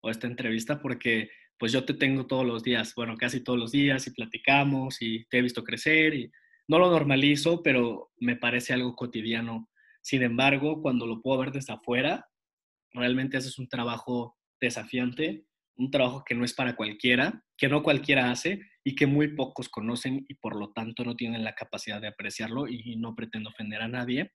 o 0.00 0.08
esta 0.08 0.26
entrevista 0.26 0.80
porque 0.80 1.28
pues 1.58 1.72
yo 1.72 1.84
te 1.84 1.94
tengo 1.94 2.26
todos 2.26 2.44
los 2.44 2.62
días, 2.62 2.94
bueno, 2.94 3.16
casi 3.16 3.42
todos 3.42 3.58
los 3.58 3.72
días 3.72 4.06
y 4.06 4.10
platicamos 4.10 5.00
y 5.00 5.24
te 5.26 5.38
he 5.38 5.42
visto 5.42 5.64
crecer 5.64 6.14
y 6.14 6.30
no 6.68 6.78
lo 6.78 6.90
normalizo, 6.90 7.62
pero 7.62 8.10
me 8.18 8.36
parece 8.36 8.72
algo 8.72 8.94
cotidiano. 8.94 9.70
Sin 10.02 10.22
embargo, 10.22 10.82
cuando 10.82 11.06
lo 11.06 11.22
puedo 11.22 11.38
ver 11.38 11.52
desde 11.52 11.72
afuera, 11.72 12.28
realmente 12.92 13.36
haces 13.36 13.58
un 13.58 13.68
trabajo 13.68 14.36
desafiante, 14.60 15.46
un 15.76 15.90
trabajo 15.90 16.24
que 16.24 16.34
no 16.34 16.44
es 16.44 16.54
para 16.54 16.76
cualquiera, 16.76 17.44
que 17.56 17.68
no 17.68 17.82
cualquiera 17.82 18.30
hace 18.30 18.60
y 18.84 18.94
que 18.94 19.06
muy 19.06 19.34
pocos 19.34 19.68
conocen 19.68 20.24
y 20.28 20.34
por 20.34 20.56
lo 20.56 20.72
tanto 20.72 21.04
no 21.04 21.16
tienen 21.16 21.44
la 21.44 21.54
capacidad 21.54 22.00
de 22.00 22.08
apreciarlo 22.08 22.68
y 22.68 22.96
no 22.96 23.14
pretendo 23.14 23.50
ofender 23.50 23.82
a 23.82 23.88
nadie. 23.88 24.32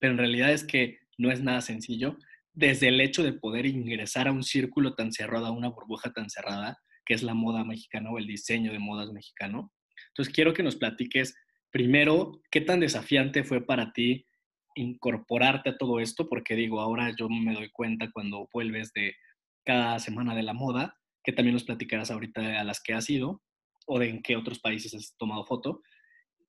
Pero 0.00 0.12
en 0.12 0.18
realidad 0.18 0.52
es 0.52 0.64
que 0.64 0.98
no 1.18 1.30
es 1.30 1.42
nada 1.42 1.60
sencillo 1.60 2.16
desde 2.58 2.88
el 2.88 3.00
hecho 3.00 3.22
de 3.22 3.34
poder 3.34 3.66
ingresar 3.66 4.26
a 4.26 4.32
un 4.32 4.42
círculo 4.42 4.96
tan 4.96 5.12
cerrado, 5.12 5.46
a 5.46 5.52
una 5.52 5.68
burbuja 5.68 6.12
tan 6.12 6.28
cerrada, 6.28 6.76
que 7.06 7.14
es 7.14 7.22
la 7.22 7.32
moda 7.32 7.62
mexicana 7.64 8.10
o 8.10 8.18
el 8.18 8.26
diseño 8.26 8.72
de 8.72 8.80
modas 8.80 9.12
mexicano. 9.12 9.72
Entonces, 10.08 10.34
quiero 10.34 10.52
que 10.54 10.64
nos 10.64 10.74
platiques 10.74 11.36
primero 11.70 12.32
qué 12.50 12.60
tan 12.60 12.80
desafiante 12.80 13.44
fue 13.44 13.64
para 13.64 13.92
ti 13.92 14.26
incorporarte 14.74 15.70
a 15.70 15.78
todo 15.78 16.00
esto, 16.00 16.28
porque 16.28 16.56
digo, 16.56 16.80
ahora 16.80 17.14
yo 17.16 17.28
me 17.28 17.54
doy 17.54 17.70
cuenta 17.70 18.10
cuando 18.12 18.48
vuelves 18.52 18.92
de 18.92 19.14
cada 19.64 20.00
semana 20.00 20.34
de 20.34 20.42
la 20.42 20.52
moda, 20.52 20.96
que 21.22 21.32
también 21.32 21.54
nos 21.54 21.64
platicarás 21.64 22.10
ahorita 22.10 22.60
a 22.60 22.64
las 22.64 22.82
que 22.82 22.92
has 22.92 23.08
ido 23.08 23.40
o 23.86 24.00
de 24.00 24.08
en 24.10 24.20
qué 24.20 24.34
otros 24.34 24.58
países 24.58 24.94
has 24.94 25.16
tomado 25.16 25.44
foto. 25.44 25.80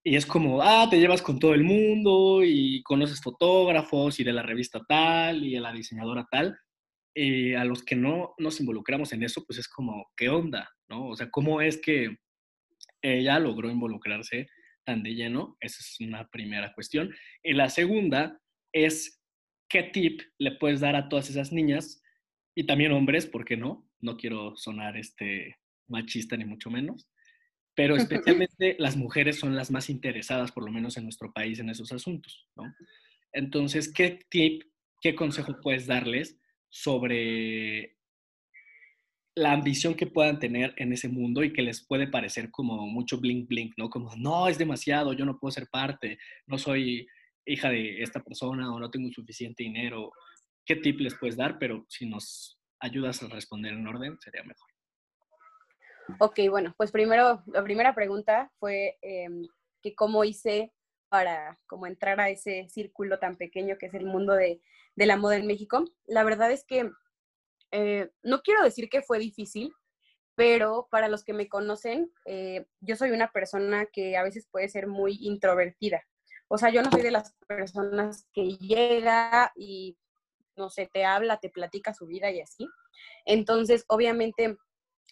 Y 0.04 0.16
es 0.16 0.26
como, 0.26 0.62
ah, 0.62 0.88
te 0.90 1.00
llevas 1.00 1.22
con 1.22 1.40
todo 1.40 1.54
el 1.54 1.64
mundo 1.64 2.42
y 2.44 2.82
conoces 2.84 3.22
fotógrafos 3.22 4.20
y 4.20 4.24
de 4.24 4.34
la 4.34 4.44
revista 4.44 4.82
tal 4.88 5.46
y 5.46 5.54
de 5.54 5.60
la 5.60 5.74
diseñadora 5.74 6.28
tal. 6.32 6.58
Y 7.14 7.54
a 7.54 7.66
los 7.66 7.84
que 7.84 7.96
no 7.96 8.34
nos 8.38 8.60
involucramos 8.60 9.12
en 9.12 9.24
eso, 9.24 9.44
pues 9.46 9.60
es 9.60 9.68
como, 9.68 10.10
¿qué 10.16 10.30
onda? 10.30 10.70
¿No? 10.88 11.08
O 11.10 11.16
sea, 11.16 11.30
¿cómo 11.30 11.62
es 11.62 11.82
que 11.82 12.18
ella 13.02 13.40
logró 13.40 13.70
involucrarse 13.70 14.48
tan 14.86 15.04
de 15.04 15.16
lleno? 15.16 15.58
Esa 15.60 15.80
es 15.82 15.98
una 16.00 16.30
primera 16.30 16.74
cuestión. 16.74 17.14
Y 17.44 17.54
la 17.54 17.70
segunda 17.70 18.40
es, 18.72 19.22
¿qué 19.68 19.84
tip 19.84 20.22
le 20.38 20.54
puedes 20.54 20.80
dar 20.80 20.96
a 20.96 21.10
todas 21.10 21.30
esas 21.30 21.52
niñas 21.52 22.02
y 22.56 22.66
también 22.66 22.94
hombres, 22.94 23.26
¿por 23.26 23.44
qué 23.44 23.58
no? 23.58 23.86
No 24.00 24.16
quiero 24.16 24.56
sonar 24.56 24.96
este 24.96 25.58
machista 25.88 26.38
ni 26.38 26.46
mucho 26.46 26.70
menos, 26.70 27.10
pero 27.80 27.96
especialmente 27.96 28.76
las 28.78 28.98
mujeres 28.98 29.40
son 29.40 29.56
las 29.56 29.72
más 29.72 29.90
interesadas, 29.90 30.52
por 30.52 30.66
lo 30.66 30.70
menos 30.70 30.98
en 30.98 31.06
nuestro 31.06 31.32
país, 31.32 31.60
en 31.60 31.70
esos 31.70 31.94
asuntos, 31.94 32.46
¿no? 32.58 32.66
Entonces, 33.32 33.90
¿qué 33.94 34.20
tip, 34.30 34.64
qué 35.02 35.16
consejo 35.16 35.56
puedes 35.62 35.88
darles 35.88 36.38
sobre 36.68 37.96
la 39.34 39.54
ambición 39.54 39.94
que 39.94 40.08
puedan 40.08 40.40
tener 40.40 40.74
en 40.76 40.92
ese 40.92 41.08
mundo 41.08 41.42
y 41.42 41.54
que 41.54 41.62
les 41.62 41.80
puede 41.80 42.08
parecer 42.08 42.52
como 42.52 42.86
mucho 42.86 43.18
blink 43.18 43.48
blink, 43.48 43.76
¿no? 43.78 43.90
Como, 43.90 44.14
no, 44.18 44.50
es 44.50 44.58
demasiado, 44.58 45.14
yo 45.14 45.24
no 45.24 45.40
puedo 45.40 45.54
ser 45.54 45.70
parte, 45.72 46.20
no 46.48 46.58
soy 46.58 47.08
hija 47.46 47.70
de 47.70 48.04
esta 48.04 48.22
persona 48.22 48.74
o 48.74 48.78
no 48.78 48.92
tengo 48.92 49.10
suficiente 49.14 49.64
dinero. 49.64 50.12
¿Qué 50.66 50.76
tip 50.76 51.00
les 51.00 51.16
puedes 51.16 51.38
dar? 51.38 51.58
Pero 51.58 51.86
si 51.88 52.06
nos 52.06 52.60
ayudas 52.82 53.24
a 53.24 53.30
responder 53.30 53.72
en 53.72 53.88
orden, 53.88 54.18
sería 54.20 54.44
mejor. 54.44 54.69
Ok, 56.20 56.40
bueno, 56.50 56.74
pues 56.78 56.92
primero, 56.92 57.44
la 57.48 57.64
primera 57.64 57.94
pregunta 57.94 58.52
fue 58.60 58.98
em, 59.02 59.48
que 59.82 59.96
cómo 59.96 60.24
hice 60.24 60.74
para 61.10 61.60
como 61.68 61.88
entrar 61.88 62.20
a 62.20 62.30
ese 62.30 62.68
círculo 62.70 63.20
tan 63.20 63.36
pequeño 63.36 63.78
que 63.78 63.88
es 63.88 63.94
el 63.94 64.06
mundo 64.06 64.34
de, 64.34 64.62
de 64.96 65.06
la 65.06 65.18
moda 65.18 65.36
en 65.38 65.48
México. 65.48 65.86
La 66.06 66.24
verdad 66.24 66.52
es 66.52 66.64
que 66.64 66.92
eh, 67.72 68.10
no 68.24 68.42
quiero 68.42 68.64
decir 68.64 68.90
que 68.90 69.02
fue 69.02 69.20
difícil, 69.20 69.74
pero 70.36 70.88
para 70.90 71.10
los 71.10 71.24
que 71.24 71.34
me 71.34 71.50
conocen, 71.50 72.12
eh, 72.26 72.66
yo 72.80 72.96
soy 72.96 73.12
una 73.12 73.32
persona 73.32 73.86
que 73.88 74.18
a 74.18 74.24
veces 74.24 74.48
puede 74.50 74.70
ser 74.70 74.88
muy 74.88 75.18
introvertida. 75.22 76.04
O 76.48 76.58
sea, 76.58 76.70
yo 76.70 76.82
no 76.82 76.90
soy 76.92 77.02
de 77.02 77.12
las 77.12 77.34
personas 77.48 78.28
que 78.34 78.58
llega 78.58 79.52
y, 79.56 79.98
no 80.56 80.70
sé, 80.70 80.90
te 80.92 81.06
habla, 81.06 81.40
te 81.40 81.50
platica 81.50 81.94
su 81.94 82.08
vida 82.08 82.32
y 82.32 82.42
así. 82.42 82.68
Entonces, 83.26 83.86
obviamente, 83.88 84.58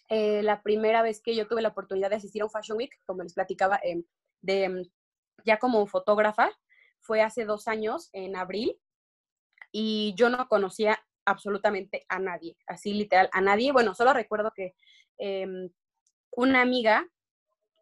eh, 0.08 0.42
la 0.42 0.62
primera 0.62 1.02
vez 1.02 1.20
que 1.22 1.34
yo 1.34 1.46
tuve 1.46 1.62
la 1.62 1.68
oportunidad 1.68 2.10
de 2.10 2.16
asistir 2.16 2.42
a 2.42 2.46
un 2.46 2.50
Fashion 2.50 2.78
Week, 2.78 2.92
como 3.06 3.22
les 3.22 3.34
platicaba, 3.34 3.80
de 4.40 4.88
ya 5.44 5.58
como 5.58 5.86
fotógrafa, 5.86 6.50
fue 7.00 7.22
hace 7.22 7.44
dos 7.44 7.68
años, 7.68 8.10
en 8.12 8.36
abril, 8.36 8.78
y 9.72 10.14
yo 10.16 10.28
no 10.30 10.48
conocía 10.48 10.98
absolutamente 11.24 12.06
a 12.08 12.18
nadie, 12.18 12.56
así 12.66 12.94
literal, 12.94 13.28
a 13.32 13.40
nadie. 13.40 13.72
Bueno, 13.72 13.94
solo 13.94 14.12
recuerdo 14.12 14.52
que 14.54 14.74
em, 15.18 15.70
una 16.32 16.62
amiga 16.62 17.06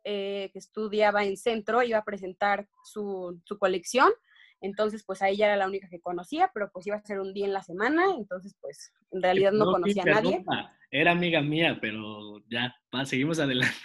eh, 0.05 0.51
que 0.53 0.59
estudiaba 0.59 1.25
en 1.25 1.37
centro 1.37 1.83
iba 1.83 1.99
a 1.99 2.05
presentar 2.05 2.69
su, 2.85 3.41
colección, 3.59 4.13
entonces 4.61 5.05
pues 5.05 5.23
a 5.23 5.29
ella 5.29 5.47
era 5.47 5.57
la 5.57 5.67
única 5.67 5.89
que 5.89 6.01
conocía, 6.01 6.51
pero 6.55 6.71
pues 6.73 6.87
iba 6.87 6.97
a 6.97 7.05
ser 7.05 7.21
un 7.21 7.33
día 7.35 7.47
en 7.47 7.53
la 7.53 7.63
semana, 7.63 8.05
entonces 8.17 8.57
pues 8.61 8.93
en 9.13 9.23
realidad 9.23 9.53
no, 9.53 9.67
conocía 9.67 10.03
a 10.03 10.07
nadie. 10.07 10.45
Era 10.91 11.13
amiga 11.13 11.41
mía, 11.41 11.79
pero 11.81 12.43
ya, 12.49 12.75
seguimos 13.05 13.39
adelante. 13.39 13.77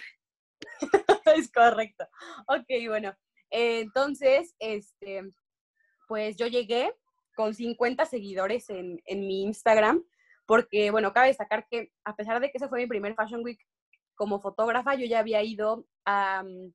es 1.36 1.50
correcto. 1.50 2.06
Ok, 2.46 2.66
bueno. 2.88 3.14
entonces, 3.50 4.54
este, 4.58 5.22
pues 6.08 6.36
yo 6.36 6.46
llegué, 6.46 6.92
con 7.34 7.54
50 7.54 8.04
seguidores 8.06 8.68
en, 8.70 9.00
mi 9.06 9.42
Instagram, 9.42 10.04
porque, 10.46 10.90
bueno, 10.90 11.12
cabe 11.12 11.28
destacar 11.28 11.66
que 11.68 11.92
a 12.04 12.14
pesar 12.14 12.40
de 12.40 12.50
que 12.50 12.58
ese 12.58 12.68
fue 12.68 12.80
mi 12.80 12.86
primer 12.86 13.14
Fashion 13.14 13.42
Week 13.42 13.60
como 14.14 14.40
fotógrafa, 14.40 14.94
yo 14.94 15.06
ya 15.06 15.20
había 15.20 15.42
ido 15.42 15.86
a, 16.04 16.42
mm, 16.42 16.72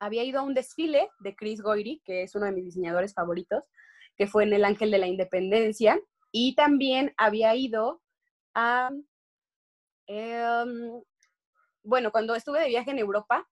había 0.00 0.24
ido 0.24 0.40
a 0.40 0.42
un 0.42 0.54
desfile 0.54 1.10
de 1.20 1.34
Chris 1.34 1.60
Goyri, 1.60 2.00
que 2.04 2.22
es 2.22 2.34
uno 2.34 2.46
de 2.46 2.52
mis 2.52 2.64
diseñadores 2.64 3.12
favoritos, 3.12 3.64
que 4.16 4.26
fue 4.26 4.44
en 4.44 4.52
el 4.52 4.64
Ángel 4.64 4.90
de 4.90 4.98
la 4.98 5.06
Independencia, 5.06 6.00
y 6.32 6.54
también 6.54 7.12
había 7.16 7.54
ido 7.54 8.02
a, 8.54 8.90
em, 10.10 11.02
bueno, 11.82 12.10
cuando 12.10 12.34
estuve 12.34 12.60
de 12.60 12.68
viaje 12.68 12.90
en 12.90 12.98
Europa, 12.98 13.48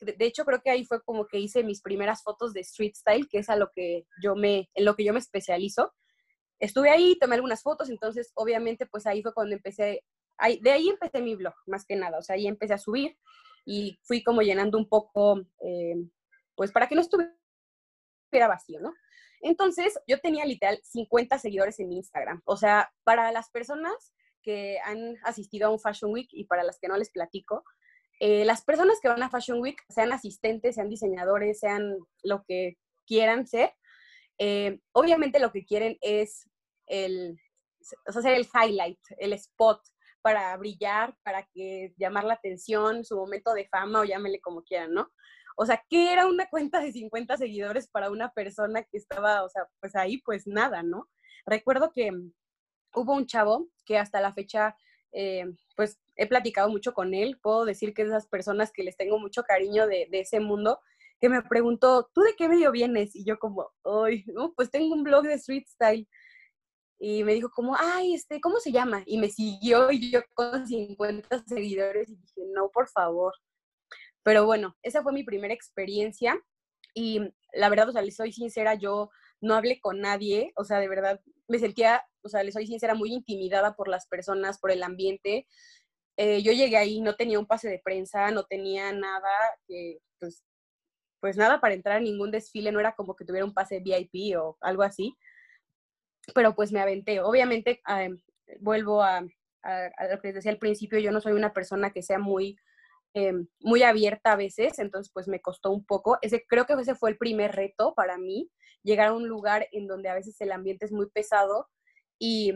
de 0.00 0.24
hecho 0.24 0.44
creo 0.44 0.62
que 0.62 0.70
ahí 0.70 0.84
fue 0.84 1.02
como 1.02 1.26
que 1.26 1.38
hice 1.38 1.62
mis 1.64 1.82
primeras 1.82 2.22
fotos 2.22 2.52
de 2.52 2.60
street 2.60 2.94
style, 2.94 3.28
que 3.28 3.38
es 3.38 3.48
a 3.50 3.56
lo 3.56 3.70
que 3.72 4.06
yo 4.22 4.34
me, 4.34 4.70
en 4.74 4.84
lo 4.84 4.94
que 4.94 5.04
yo 5.04 5.12
me 5.12 5.18
especializo. 5.18 5.92
Estuve 6.58 6.90
ahí, 6.90 7.18
tomé 7.18 7.34
algunas 7.34 7.62
fotos, 7.62 7.90
entonces 7.90 8.30
obviamente 8.34 8.86
pues 8.86 9.06
ahí 9.06 9.22
fue 9.22 9.34
cuando 9.34 9.54
empecé, 9.54 10.04
ahí, 10.38 10.60
de 10.60 10.70
ahí 10.70 10.88
empecé 10.88 11.20
mi 11.20 11.34
blog, 11.34 11.54
más 11.66 11.84
que 11.84 11.96
nada, 11.96 12.18
o 12.18 12.22
sea, 12.22 12.36
ahí 12.36 12.46
empecé 12.46 12.74
a 12.74 12.78
subir 12.78 13.16
y 13.64 13.98
fui 14.02 14.22
como 14.22 14.42
llenando 14.42 14.78
un 14.78 14.88
poco, 14.88 15.40
eh, 15.64 15.96
pues 16.54 16.70
para 16.72 16.88
que 16.88 16.94
no 16.94 17.00
estuviera 17.00 17.34
vacío, 18.48 18.80
¿no? 18.80 18.94
Entonces 19.42 19.98
yo 20.06 20.20
tenía 20.20 20.44
literal 20.44 20.80
50 20.84 21.38
seguidores 21.38 21.80
en 21.80 21.92
Instagram, 21.92 22.42
o 22.44 22.56
sea, 22.56 22.92
para 23.04 23.32
las 23.32 23.50
personas 23.50 24.12
que 24.42 24.78
han 24.84 25.16
asistido 25.24 25.68
a 25.68 25.70
un 25.70 25.80
Fashion 25.80 26.12
Week 26.12 26.28
y 26.32 26.44
para 26.44 26.64
las 26.64 26.78
que 26.78 26.88
no 26.88 26.96
les 26.96 27.10
platico, 27.10 27.64
eh, 28.20 28.44
las 28.44 28.62
personas 28.62 28.98
que 29.00 29.08
van 29.08 29.22
a 29.22 29.30
Fashion 29.30 29.60
Week, 29.60 29.80
sean 29.88 30.12
asistentes, 30.12 30.74
sean 30.74 30.88
diseñadores, 30.88 31.58
sean 31.58 31.96
lo 32.22 32.44
que 32.44 32.76
quieran 33.06 33.46
ser, 33.46 33.72
eh, 34.38 34.80
obviamente 34.92 35.38
lo 35.38 35.52
que 35.52 35.64
quieren 35.64 35.98
es 36.00 36.48
el, 36.86 37.38
o 38.06 38.12
sea, 38.12 38.22
ser 38.22 38.34
el 38.34 38.46
highlight, 38.46 38.98
el 39.18 39.32
spot 39.34 39.80
para 40.22 40.56
brillar, 40.56 41.16
para 41.22 41.46
que 41.52 41.94
llamar 41.96 42.24
la 42.24 42.34
atención, 42.34 43.04
su 43.04 43.16
momento 43.16 43.52
de 43.54 43.68
fama 43.68 44.00
o 44.00 44.04
llámele 44.04 44.40
como 44.40 44.62
quieran, 44.62 44.92
¿no? 44.92 45.10
O 45.56 45.66
sea, 45.66 45.82
¿qué 45.88 46.12
era 46.12 46.26
una 46.26 46.48
cuenta 46.48 46.80
de 46.80 46.92
50 46.92 47.36
seguidores 47.36 47.88
para 47.88 48.10
una 48.10 48.32
persona 48.32 48.82
que 48.82 48.96
estaba, 48.96 49.44
o 49.44 49.48
sea, 49.48 49.66
pues 49.80 49.94
ahí, 49.94 50.22
pues 50.22 50.46
nada, 50.46 50.82
¿no? 50.82 51.08
Recuerdo 51.46 51.92
que 51.92 52.10
hubo 52.94 53.14
un 53.14 53.26
chavo 53.26 53.68
que 53.84 53.98
hasta 53.98 54.20
la 54.20 54.32
fecha 54.32 54.76
eh, 55.12 55.44
pues 55.76 55.98
he 56.16 56.26
platicado 56.26 56.68
mucho 56.68 56.92
con 56.92 57.14
él, 57.14 57.38
puedo 57.40 57.64
decir 57.64 57.94
que 57.94 58.02
es 58.02 58.08
de 58.08 58.16
esas 58.16 58.28
personas 58.28 58.72
que 58.72 58.82
les 58.82 58.96
tengo 58.96 59.18
mucho 59.18 59.42
cariño 59.42 59.86
de, 59.86 60.08
ese 60.12 60.40
mundo, 60.40 60.80
que 61.20 61.28
me 61.28 61.42
preguntó, 61.42 62.10
¿tú 62.14 62.22
de 62.22 62.34
qué 62.36 62.48
medio 62.48 62.70
vienes? 62.72 63.14
Y 63.16 63.24
yo 63.24 63.38
como, 63.38 63.70
ay, 63.84 64.24
no, 64.26 64.52
pues 64.54 64.70
tengo 64.70 64.94
un 64.94 65.02
blog 65.02 65.24
de 65.24 65.34
street 65.34 65.66
style. 65.66 66.08
Y 66.98 67.24
me 67.24 67.32
dijo 67.32 67.50
como, 67.50 67.74
ay, 67.78 68.14
este, 68.14 68.40
¿cómo 68.40 68.60
se 68.60 68.72
llama? 68.72 69.02
Y 69.06 69.18
me 69.18 69.30
siguió 69.30 69.90
y 69.90 70.10
yo 70.10 70.20
con 70.34 70.66
50 70.66 71.44
seguidores 71.46 72.10
y 72.10 72.16
dije, 72.16 72.42
no, 72.54 72.70
por 72.70 72.88
favor. 72.88 73.32
Pero 74.22 74.44
bueno, 74.44 74.76
esa 74.82 75.02
fue 75.02 75.12
mi 75.12 75.24
primera 75.24 75.54
experiencia 75.54 76.38
y 76.94 77.20
la 77.54 77.68
verdad, 77.70 77.88
o 77.88 77.92
sea, 77.92 78.02
les 78.02 78.16
soy 78.16 78.32
sincera, 78.32 78.74
yo 78.74 79.10
no 79.40 79.54
hablé 79.54 79.80
con 79.80 80.00
nadie, 80.00 80.52
o 80.56 80.64
sea, 80.64 80.78
de 80.78 80.88
verdad 80.88 81.20
me 81.48 81.58
sentía 81.58 82.04
o 82.22 82.28
sea, 82.28 82.42
les 82.42 82.54
soy 82.54 82.66
sincera, 82.66 82.94
muy 82.94 83.12
intimidada 83.12 83.74
por 83.74 83.88
las 83.88 84.06
personas, 84.06 84.58
por 84.58 84.70
el 84.70 84.82
ambiente. 84.82 85.46
Eh, 86.16 86.42
yo 86.42 86.52
llegué 86.52 86.76
ahí, 86.76 87.00
no 87.00 87.16
tenía 87.16 87.38
un 87.38 87.46
pase 87.46 87.68
de 87.68 87.80
prensa, 87.82 88.30
no 88.30 88.44
tenía 88.44 88.92
nada, 88.92 89.28
pues, 90.18 90.44
pues 91.20 91.36
nada 91.36 91.60
para 91.60 91.74
entrar 91.74 91.96
a 91.96 92.00
ningún 92.00 92.30
desfile, 92.30 92.72
no 92.72 92.80
era 92.80 92.94
como 92.94 93.16
que 93.16 93.24
tuviera 93.24 93.44
un 93.44 93.54
pase 93.54 93.80
VIP 93.80 94.36
o 94.38 94.56
algo 94.60 94.82
así, 94.82 95.16
pero 96.34 96.54
pues 96.54 96.72
me 96.72 96.80
aventé. 96.80 97.20
Obviamente, 97.20 97.80
vuelvo 98.60 99.02
a, 99.02 99.20
lo 99.22 100.20
que 100.20 100.28
les 100.28 100.34
decía 100.34 100.52
al 100.52 100.58
principio, 100.58 100.98
yo 100.98 101.12
no 101.12 101.20
soy 101.20 101.32
una 101.32 101.52
persona 101.52 101.90
que 101.92 102.02
sea 102.02 102.18
muy, 102.18 102.58
em, 103.14 103.46
muy 103.60 103.82
abierta 103.82 104.32
a 104.32 104.36
veces, 104.36 104.78
entonces 104.78 105.10
pues 105.12 105.28
me 105.28 105.40
costó 105.40 105.70
un 105.70 105.84
poco. 105.84 106.18
Ese, 106.22 106.44
creo 106.46 106.66
que 106.66 106.74
ese 106.74 106.94
fue 106.94 107.10
el 107.10 107.18
primer 107.18 107.52
reto 107.52 107.94
para 107.94 108.18
mí, 108.18 108.50
llegar 108.82 109.08
a 109.08 109.14
un 109.14 109.28
lugar 109.28 109.68
en 109.72 109.86
donde 109.86 110.08
a 110.08 110.14
veces 110.14 110.40
el 110.40 110.52
ambiente 110.52 110.86
es 110.86 110.92
muy 110.92 111.08
pesado 111.10 111.68
y 112.18 112.52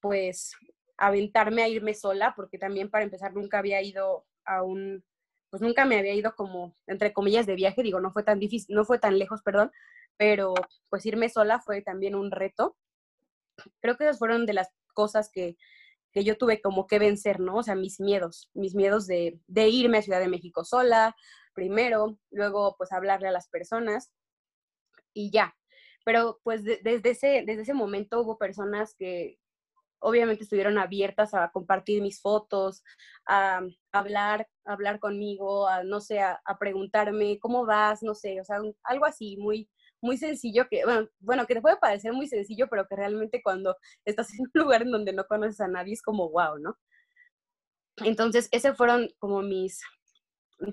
pues 0.00 0.52
aventarme 0.96 1.62
a 1.62 1.68
irme 1.68 1.94
sola, 1.94 2.34
porque 2.36 2.58
también 2.58 2.90
para 2.90 3.04
empezar 3.04 3.34
nunca 3.34 3.58
había 3.58 3.82
ido 3.82 4.26
a 4.44 4.62
un, 4.62 5.04
pues 5.50 5.62
nunca 5.62 5.84
me 5.84 5.98
había 5.98 6.14
ido 6.14 6.34
como, 6.34 6.76
entre 6.86 7.12
comillas, 7.12 7.46
de 7.46 7.54
viaje, 7.54 7.82
digo, 7.82 8.00
no 8.00 8.12
fue 8.12 8.22
tan 8.22 8.38
difícil, 8.38 8.74
no 8.74 8.84
fue 8.84 8.98
tan 8.98 9.18
lejos, 9.18 9.42
perdón, 9.42 9.70
pero 10.16 10.54
pues 10.88 11.04
irme 11.06 11.28
sola 11.28 11.60
fue 11.60 11.82
también 11.82 12.14
un 12.14 12.30
reto. 12.30 12.76
Creo 13.80 13.96
que 13.96 14.04
esas 14.04 14.18
fueron 14.18 14.46
de 14.46 14.52
las 14.52 14.68
cosas 14.94 15.30
que, 15.32 15.56
que 16.14 16.24
yo 16.24 16.38
tuve 16.38 16.62
como 16.62 16.86
que 16.86 16.98
vencer, 16.98 17.40
¿no? 17.40 17.56
O 17.56 17.62
sea, 17.62 17.74
mis 17.74 18.00
miedos, 18.00 18.50
mis 18.54 18.74
miedos 18.74 19.06
de, 19.06 19.40
de 19.46 19.68
irme 19.68 19.98
a 19.98 20.02
Ciudad 20.02 20.20
de 20.20 20.28
México 20.28 20.64
sola, 20.64 21.14
primero, 21.54 22.18
luego 22.30 22.76
pues 22.78 22.92
hablarle 22.92 23.28
a 23.28 23.32
las 23.32 23.48
personas 23.48 24.12
y 25.12 25.30
ya, 25.30 25.56
pero 26.04 26.40
pues 26.44 26.64
desde, 26.64 27.10
ese, 27.10 27.44
desde 27.46 27.62
ese 27.62 27.74
momento 27.74 28.20
hubo 28.20 28.38
personas 28.38 28.94
que, 28.96 29.38
obviamente 30.04 30.44
estuvieron 30.44 30.78
abiertas 30.78 31.32
a 31.34 31.50
compartir 31.50 32.02
mis 32.02 32.20
fotos, 32.20 32.84
a, 33.26 33.62
hablar, 33.90 34.46
hablar 34.64 35.00
conmigo, 35.00 35.66
a, 35.66 35.82
no 35.82 36.00
sé, 36.00 36.20
a, 36.20 36.40
preguntarme 36.60 37.38
cómo 37.40 37.64
vas, 37.64 38.02
no 38.02 38.14
sé, 38.14 38.40
o 38.40 38.44
sea, 38.44 38.58
algo 38.84 39.06
así 39.06 39.36
muy, 39.38 39.68
muy 40.04 40.16
sencillo 40.18 40.66
que, 40.70 40.84
bueno, 40.84 41.08
bueno, 41.20 41.46
que 41.46 41.54
te 41.54 41.62
puede 41.62 41.76
parecer 41.78 42.12
muy 42.12 42.28
sencillo, 42.28 42.68
pero 42.70 42.86
que 42.86 42.96
realmente 42.96 43.42
cuando 43.42 43.76
estás 44.04 44.32
en 44.34 44.42
un 44.42 44.50
lugar 44.54 44.82
en 44.82 44.92
donde 44.92 45.12
no 45.12 45.24
conoces 45.26 45.60
a 45.60 45.68
nadie 45.68 45.94
es 45.94 46.02
como 46.02 46.30
wow, 46.30 46.58
¿no? 46.58 46.78
Entonces, 48.04 48.48
esos 48.52 48.76
fueron 48.76 49.08
como 49.18 49.42
mis, 49.42 49.80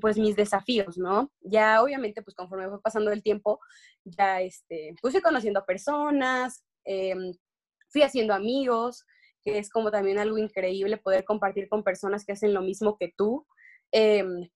pues 0.01 0.17
mis 0.17 0.35
desafíos, 0.35 0.97
¿no? 0.97 1.31
Ya 1.41 1.81
obviamente, 1.81 2.21
pues 2.21 2.35
conforme 2.35 2.69
fue 2.69 2.81
pasando 2.81 3.11
el 3.11 3.23
tiempo, 3.23 3.59
ya 4.03 4.41
este, 4.41 4.95
pues 5.01 5.13
fui 5.13 5.21
conociendo 5.21 5.65
personas, 5.65 6.63
em, 6.85 7.33
fui 7.89 8.01
haciendo 8.03 8.33
amigos, 8.33 9.05
que 9.43 9.57
es 9.57 9.69
como 9.69 9.91
también 9.91 10.19
algo 10.19 10.37
increíble 10.37 10.97
poder 10.97 11.25
compartir 11.25 11.69
con 11.69 11.83
personas 11.83 12.25
que 12.25 12.33
hacen 12.33 12.53
lo 12.53 12.61
mismo 12.61 12.97
que 12.97 13.13
tú, 13.17 13.45
em, 13.91 14.49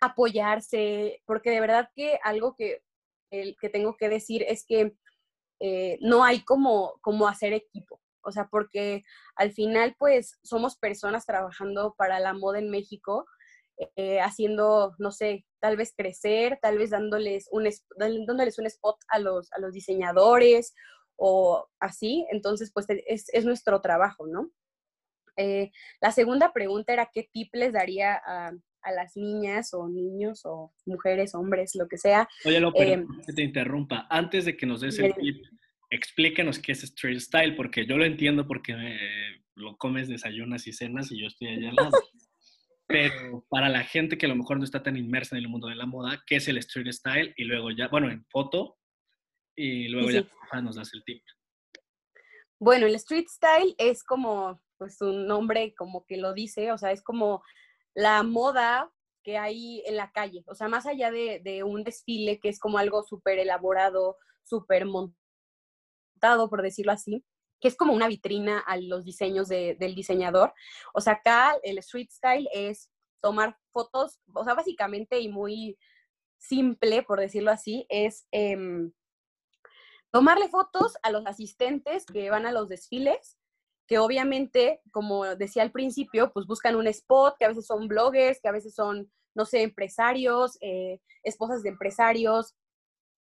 apoyarse, 0.00 1.22
porque 1.26 1.50
de 1.50 1.60
verdad 1.60 1.88
que 1.94 2.18
algo 2.24 2.54
que, 2.56 2.82
el, 3.32 3.56
que 3.60 3.68
tengo 3.68 3.96
que 3.96 4.08
decir 4.08 4.44
es 4.46 4.64
que 4.66 4.94
eh, 5.60 5.98
no 6.00 6.24
hay 6.24 6.44
como, 6.44 6.98
como 7.00 7.26
hacer 7.26 7.52
equipo. 7.52 8.00
O 8.24 8.30
sea, 8.30 8.48
porque 8.48 9.02
al 9.36 9.52
final, 9.52 9.96
pues, 9.98 10.38
somos 10.42 10.76
personas 10.76 11.26
trabajando 11.26 11.94
para 11.98 12.20
la 12.20 12.34
moda 12.34 12.58
en 12.60 12.70
México, 12.70 13.26
eh, 13.96 14.20
haciendo, 14.20 14.94
no 14.98 15.10
sé, 15.10 15.44
tal 15.60 15.76
vez 15.76 15.92
crecer, 15.96 16.58
tal 16.62 16.78
vez 16.78 16.90
dándoles 16.90 17.48
un, 17.50 17.68
dándoles 17.96 18.58
un 18.58 18.66
spot 18.66 18.96
a 19.08 19.18
los, 19.18 19.52
a 19.52 19.58
los 19.58 19.72
diseñadores 19.72 20.74
o 21.16 21.68
así. 21.80 22.26
Entonces, 22.30 22.70
pues, 22.72 22.86
es, 22.88 23.26
es 23.32 23.44
nuestro 23.44 23.80
trabajo, 23.80 24.26
¿no? 24.26 24.50
Eh, 25.36 25.72
la 26.00 26.12
segunda 26.12 26.52
pregunta 26.52 26.92
era 26.92 27.10
qué 27.12 27.28
tip 27.32 27.54
les 27.54 27.72
daría 27.72 28.20
a, 28.24 28.52
a, 28.82 28.92
las 28.92 29.16
niñas 29.16 29.72
o 29.74 29.88
niños 29.88 30.42
o 30.44 30.72
mujeres, 30.86 31.34
hombres, 31.34 31.74
lo 31.74 31.88
que 31.88 31.98
sea. 31.98 32.28
Oye, 32.44 32.60
lo 32.60 32.72
pero 32.72 33.04
que 33.26 33.32
te 33.32 33.42
interrumpa. 33.42 34.06
Antes 34.10 34.44
de 34.44 34.56
que 34.56 34.66
nos 34.66 34.80
des 34.80 34.98
el 34.98 35.14
tip, 35.14 35.44
explíquenos 35.90 36.58
qué 36.58 36.72
es 36.72 36.82
street 36.84 37.20
style, 37.20 37.54
porque 37.54 37.86
yo 37.86 37.96
lo 37.96 38.04
entiendo 38.04 38.46
porque 38.46 38.74
lo 39.54 39.76
comes, 39.76 40.08
desayunas 40.08 40.66
y 40.66 40.72
cenas 40.72 41.12
y 41.12 41.20
yo 41.20 41.26
estoy 41.26 41.48
allá 41.48 41.70
al 41.70 41.76
lado. 41.76 41.92
Pero 42.86 43.46
para 43.48 43.68
la 43.68 43.84
gente 43.84 44.18
que 44.18 44.26
a 44.26 44.28
lo 44.28 44.36
mejor 44.36 44.58
no 44.58 44.64
está 44.64 44.82
tan 44.82 44.96
inmersa 44.96 45.36
en 45.36 45.42
el 45.42 45.48
mundo 45.48 45.68
de 45.68 45.76
la 45.76 45.86
moda, 45.86 46.22
¿qué 46.26 46.36
es 46.36 46.48
el 46.48 46.58
street 46.58 46.92
style? 46.92 47.32
Y 47.36 47.44
luego 47.44 47.70
ya, 47.70 47.88
bueno, 47.88 48.10
en 48.10 48.24
foto, 48.26 48.76
y 49.56 49.88
luego 49.88 50.10
ya 50.10 50.26
nos 50.60 50.76
das 50.76 50.92
el 50.94 51.04
tip. 51.04 51.22
Bueno, 52.58 52.86
el 52.86 52.94
street 52.96 53.26
style 53.28 53.74
es 53.78 54.04
como, 54.04 54.62
pues 54.78 55.00
un 55.00 55.26
nombre 55.26 55.74
como 55.74 56.04
que 56.06 56.16
lo 56.16 56.32
dice, 56.32 56.72
o 56.72 56.78
sea, 56.78 56.92
es 56.92 57.02
como 57.02 57.42
la 57.94 58.22
moda 58.22 58.90
que 59.22 59.38
hay 59.38 59.82
en 59.86 59.96
la 59.96 60.10
calle, 60.12 60.44
o 60.46 60.54
sea, 60.54 60.68
más 60.68 60.86
allá 60.86 61.10
de, 61.10 61.62
un 61.64 61.84
desfile 61.84 62.40
que 62.40 62.48
es 62.48 62.58
como 62.58 62.78
algo 62.78 63.02
súper 63.04 63.38
elaborado, 63.38 64.16
súper 64.42 64.84
montado 64.86 66.48
por 66.50 66.62
decirlo 66.62 66.92
así, 66.92 67.24
que 67.60 67.68
es 67.68 67.76
como 67.76 67.92
una 67.92 68.08
vitrina 68.08 68.58
a 68.58 68.76
los 68.76 69.04
diseños 69.04 69.48
del 69.48 69.94
diseñador. 69.94 70.52
O 70.94 71.00
sea, 71.00 71.14
acá 71.14 71.56
el 71.62 71.78
street 71.78 72.10
style 72.10 72.48
es 72.52 72.90
tomar 73.20 73.56
fotos, 73.70 74.20
o 74.34 74.44
sea, 74.44 74.54
básicamente 74.54 75.20
y 75.20 75.28
muy 75.28 75.78
simple, 76.38 77.04
por 77.04 77.20
decirlo 77.20 77.52
así, 77.52 77.86
es 77.88 78.26
em, 78.32 78.92
tomarle 80.10 80.48
fotos 80.48 80.96
a 81.02 81.10
los 81.10 81.24
asistentes 81.26 82.04
que 82.06 82.30
van 82.30 82.46
a 82.46 82.52
los 82.52 82.68
desfiles, 82.68 83.38
que 83.86 83.98
obviamente, 83.98 84.80
como 84.90 85.24
decía 85.36 85.62
al 85.62 85.72
principio, 85.72 86.32
pues 86.32 86.46
buscan 86.46 86.76
un 86.76 86.86
spot, 86.86 87.36
que 87.38 87.44
a 87.44 87.48
veces 87.48 87.66
son 87.66 87.88
bloggers, 87.88 88.40
que 88.40 88.48
a 88.48 88.52
veces 88.52 88.74
son, 88.74 89.10
no 89.34 89.44
sé, 89.44 89.62
empresarios, 89.62 90.56
eh, 90.60 91.00
esposas 91.22 91.62
de 91.62 91.70
empresarios, 91.70 92.54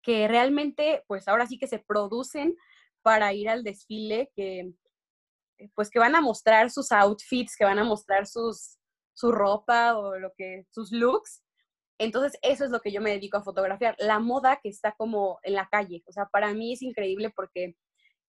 que 0.02 0.28
realmente, 0.28 1.04
pues 1.08 1.28
ahora 1.28 1.48
sí 1.48 1.58
que 1.60 1.67
se 1.67 1.80
producen 1.80 2.56
para 3.02 3.34
ir 3.34 3.50
al 3.50 3.63
desfile, 3.63 4.32
que 4.36 4.74
pues 5.76 5.89
que 5.89 6.00
van 6.00 6.15
a 6.15 6.22
mostrar 6.22 6.69
sus 6.69 6.91
outfits, 6.91 7.56
que 7.58 7.65
van 7.65 7.80
a 7.80 7.84
mostrar 7.84 8.28
sus, 8.28 8.78
su 9.13 9.32
ropa 9.32 9.98
o 9.98 10.17
lo 10.17 10.32
que, 10.38 10.65
sus 10.72 10.91
looks. 10.91 11.43
Entonces, 12.00 12.38
eso 12.43 12.63
es 12.63 12.69
lo 12.72 12.80
que 12.80 12.91
yo 12.91 13.02
me 13.02 13.10
dedico 13.12 13.38
a 13.38 13.43
fotografiar, 13.43 13.95
la 13.98 14.19
moda 14.19 14.60
que 14.62 14.69
está 14.69 14.93
como 14.93 15.39
en 15.41 15.56
la 15.56 15.67
calle. 15.67 16.04
O 16.06 16.12
sea, 16.12 16.28
para 16.28 16.54
mí 16.54 16.74
es 16.74 16.82
increíble 16.84 17.32
porque 17.36 17.76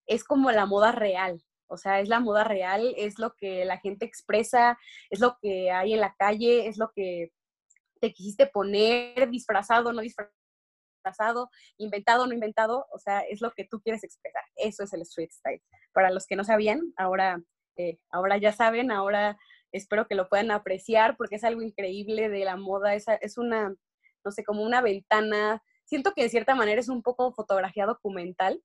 es 0.07 0.23
como 0.23 0.51
la 0.51 0.67
moda 0.67 0.93
real. 0.93 1.43
O 1.75 1.77
sea, 1.77 2.01
es 2.01 2.09
la 2.09 2.21
moda 2.21 2.45
real, 2.45 2.95
es 2.97 3.19
lo 3.19 3.35
que 3.35 3.65
la 3.65 3.79
gente 3.79 4.07
expresa, 4.07 4.79
es 5.11 5.21
lo 5.21 5.37
que 5.41 5.71
hay 5.71 5.93
en 5.93 6.01
la 6.01 6.15
calle, 6.19 6.67
es 6.69 6.79
lo 6.79 6.91
que 6.95 7.31
te 8.01 8.13
quisiste 8.13 8.47
poner 8.47 9.31
disfrazado, 9.31 9.93
no 9.93 10.01
disfrazado 10.01 10.33
inventado 11.79 12.27
no 12.27 12.33
inventado, 12.33 12.87
o 12.93 12.99
sea, 12.99 13.21
es 13.21 13.41
lo 13.41 13.53
que 13.53 13.65
tú 13.65 13.81
quieres 13.81 14.05
expresar. 14.05 14.43
Eso 14.57 14.85
es 14.85 14.93
el 14.93 15.03
street 15.03 15.31
style. 15.31 15.63
Para 15.93 16.11
los 16.11 16.27
que 16.27 16.37
no 16.37 16.45
sabían, 16.45 16.93
ahora, 16.97 17.43
eh, 17.77 17.99
ahora 18.11 18.39
ya 18.39 18.53
saben, 18.53 18.91
ahora 18.91 19.37
espero 19.73 20.07
que 20.07 20.15
lo 20.15 20.29
puedan 20.29 20.51
apreciar 20.51 21.17
porque 21.17 21.37
es 21.37 21.45
algo 21.45 21.63
increíble 21.63 22.29
de 22.29 22.45
la 22.45 22.57
moda, 22.57 22.95
es, 22.95 23.07
es 23.21 23.39
una, 23.39 23.75
no 24.25 24.31
sé, 24.31 24.45
como 24.45 24.63
una 24.63 24.81
ventana. 24.81 25.63
Siento 25.85 26.13
que 26.13 26.23
de 26.23 26.29
cierta 26.29 26.55
manera 26.55 26.81
es 26.81 26.89
un 26.89 27.03
poco 27.03 27.33
fotografía 27.33 27.87
documental 27.87 28.63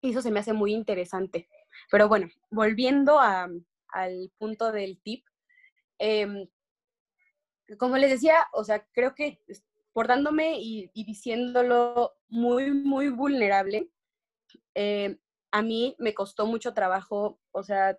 y 0.00 0.10
eso 0.10 0.22
se 0.22 0.30
me 0.30 0.40
hace 0.40 0.52
muy 0.52 0.72
interesante. 0.72 1.48
Pero 1.90 2.08
bueno, 2.08 2.28
volviendo 2.50 3.18
a, 3.18 3.48
al 3.88 4.32
punto 4.38 4.72
del 4.72 5.00
tip, 5.02 5.24
em, 5.98 6.48
como 7.78 7.96
les 7.96 8.10
decía, 8.10 8.46
o 8.52 8.64
sea, 8.64 8.86
creo 8.92 9.14
que 9.14 9.40
portándome 9.92 10.58
y, 10.60 10.90
diciéndolo 10.94 12.14
muy, 12.28 12.70
muy 12.70 13.08
vulnerable, 13.08 13.90
eh, 14.74 15.18
a 15.50 15.62
mí 15.62 15.96
me 15.98 16.14
costó 16.14 16.46
mucho 16.46 16.72
trabajo, 16.72 17.40
o 17.52 17.62
sea, 17.62 17.98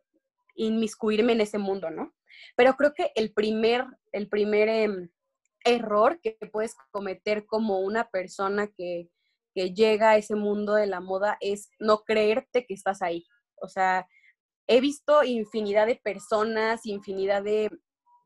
inmiscuirme 0.56 1.34
en 1.34 1.42
ese 1.42 1.58
mundo, 1.58 1.89
¿no? 1.89 2.13
Pero 2.56 2.76
creo 2.76 2.94
que 2.94 3.12
el 3.15 3.34
primer, 3.34 3.86
el 4.12 4.30
primer 4.30 4.70
em, 4.70 5.10
error 5.65 6.20
que 6.22 6.38
puedes 6.52 6.76
cometer 6.92 7.46
como 7.46 7.80
una 7.80 8.10
persona 8.10 8.68
que, 8.68 9.10
que 9.54 9.74
llega 9.74 10.12
a 10.12 10.18
ese 10.18 10.36
mundo 10.36 10.76
de 10.76 10.88
la 10.88 11.00
moda 11.00 11.38
es 11.42 11.70
no 11.80 12.04
creerte 12.04 12.65
que 12.65 12.74
estás 12.74 13.02
ahí. 13.02 13.26
O 13.62 13.67
sea, 13.67 14.08
he 14.67 14.82
visto 14.82 15.24
infinidad 15.24 15.88
de 15.88 15.95
personas, 15.95 16.86
infinidad 16.86 17.43
de, 17.43 17.69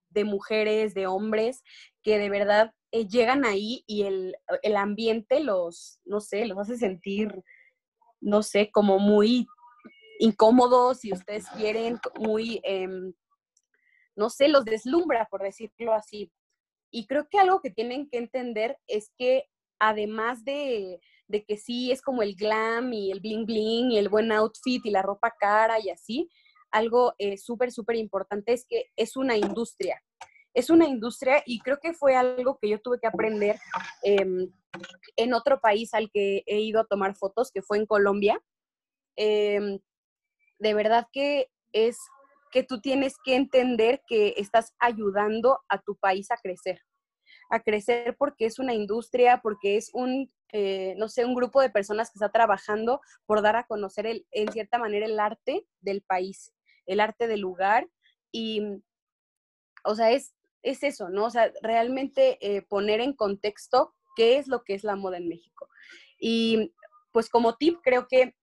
de 0.10 0.24
mujeres, 0.24 0.94
de 0.94 1.08
hombres, 1.08 1.64
que 2.02 2.18
de 2.18 2.30
verdad 2.30 2.74
eh, 2.92 3.08
llegan 3.08 3.44
ahí 3.44 3.84
y 3.88 4.04
el, 4.04 4.36
ambiente 4.78 5.40
los, 5.40 6.00
no 6.06 6.20
sé, 6.20 6.46
los 6.46 6.60
hace 6.60 6.78
sentir, 6.78 7.44
no 8.22 8.44
sé, 8.44 8.70
como 8.72 9.00
muy 9.00 9.48
incómodos, 10.20 11.00
si 11.00 11.12
ustedes 11.12 11.48
quieren, 11.50 12.00
muy, 12.20 12.62
em, 12.64 13.14
no 14.16 14.30
sé, 14.30 14.48
los 14.48 14.64
deslumbra, 14.64 15.28
por 15.32 15.42
decirlo 15.42 15.94
así. 15.94 16.32
Y 16.92 17.08
creo 17.08 17.28
que 17.30 17.40
algo 17.40 17.62
que 17.62 17.72
tienen 17.72 18.08
que 18.08 18.20
entender 18.20 18.78
es 18.86 19.12
que 19.18 19.46
además 19.80 20.46
de, 20.46 21.00
de 21.28 21.44
que 21.44 21.58
sí 21.58 21.92
es 21.92 22.02
como 22.02 22.22
el 22.22 22.36
glam 22.36 22.94
y 22.94 23.12
el 23.12 23.20
bling 23.20 23.46
bling 23.46 23.92
y 23.92 23.98
el 23.98 24.10
buen 24.10 24.32
outfit 24.32 24.86
y 24.86 24.92
la 24.92 25.02
ropa 25.02 25.34
cara 25.40 25.80
y 25.80 25.90
así, 25.90 26.30
algo 26.72 27.14
eh, 27.18 27.38
súper, 27.38 27.72
súper 27.72 27.96
importante 27.96 28.54
es 28.54 28.66
que 28.68 28.92
es 28.96 29.16
una 29.16 29.38
industria 29.38 30.02
es 30.54 30.70
una 30.70 30.88
industria 30.88 31.42
y 31.46 31.60
creo 31.60 31.80
que 31.82 31.94
fue 31.94 32.16
algo 32.16 32.58
que 32.62 32.70
yo 32.70 32.80
tuve 32.80 33.00
que 33.00 33.08
aprender 33.08 33.60
em, 34.04 34.52
en 35.16 35.34
otro 35.34 35.60
país 35.60 35.94
al 35.94 36.10
que 36.12 36.44
he 36.46 36.60
ido 36.62 36.82
a 36.82 36.86
tomar 36.86 37.16
fotos, 37.16 37.52
que 37.52 37.62
fue 37.62 37.78
en 37.78 37.86
Colombia. 37.86 38.40
Em, 39.16 39.80
de 40.60 40.74
verdad 40.74 41.08
que 41.12 41.48
es 41.72 41.98
que 42.52 42.64
tú 42.64 42.82
tienes 42.82 43.16
que 43.24 43.36
entender 43.36 44.02
que 44.08 44.36
estás 44.38 44.74
ayudando 44.80 45.60
a 45.70 45.82
tu 45.82 45.96
país 45.96 46.30
a 46.30 46.38
crecer, 46.38 46.80
a 47.50 47.62
crecer 47.62 48.16
porque 48.18 48.46
es 48.46 48.60
una 48.60 48.74
industria, 48.74 49.40
porque 49.42 49.78
es 49.78 49.90
un, 49.94 50.32
eh, 50.52 50.96
no 50.98 51.10
sé, 51.10 51.26
un 51.26 51.36
grupo 51.36 51.62
de 51.62 51.70
personas 51.70 52.10
que 52.10 52.18
está 52.18 52.30
trabajando 52.30 53.02
por 53.26 53.42
dar 53.42 53.56
a 53.56 53.66
conocer 53.66 54.06
el, 54.06 54.26
en 54.32 54.52
cierta 54.52 54.78
manera 54.78 55.06
el 55.06 55.20
arte 55.20 55.66
del 55.82 56.02
país, 56.02 56.54
el 56.86 57.00
arte 57.00 57.28
del 57.28 57.42
lugar. 57.42 57.88
Y, 58.32 58.62
o 59.84 59.96
sea, 59.96 60.12
es, 60.12 60.34
es 60.62 60.84
eso, 60.84 61.10
¿no? 61.10 61.26
O 61.26 61.30
sea, 61.30 61.52
realmente 61.62 62.38
eh, 62.42 62.62
poner 62.62 63.02
en 63.02 63.14
contexto 63.14 63.94
qué 64.16 64.38
es 64.38 64.48
lo 64.48 64.64
que 64.64 64.74
es 64.74 64.84
la 64.84 64.96
moda 64.96 65.18
en 65.18 65.28
México. 65.28 65.68
Y 66.20 66.74
pues 67.12 67.30
como 67.30 67.56
tip, 67.56 67.80
creo 67.84 68.08
que 68.08 68.36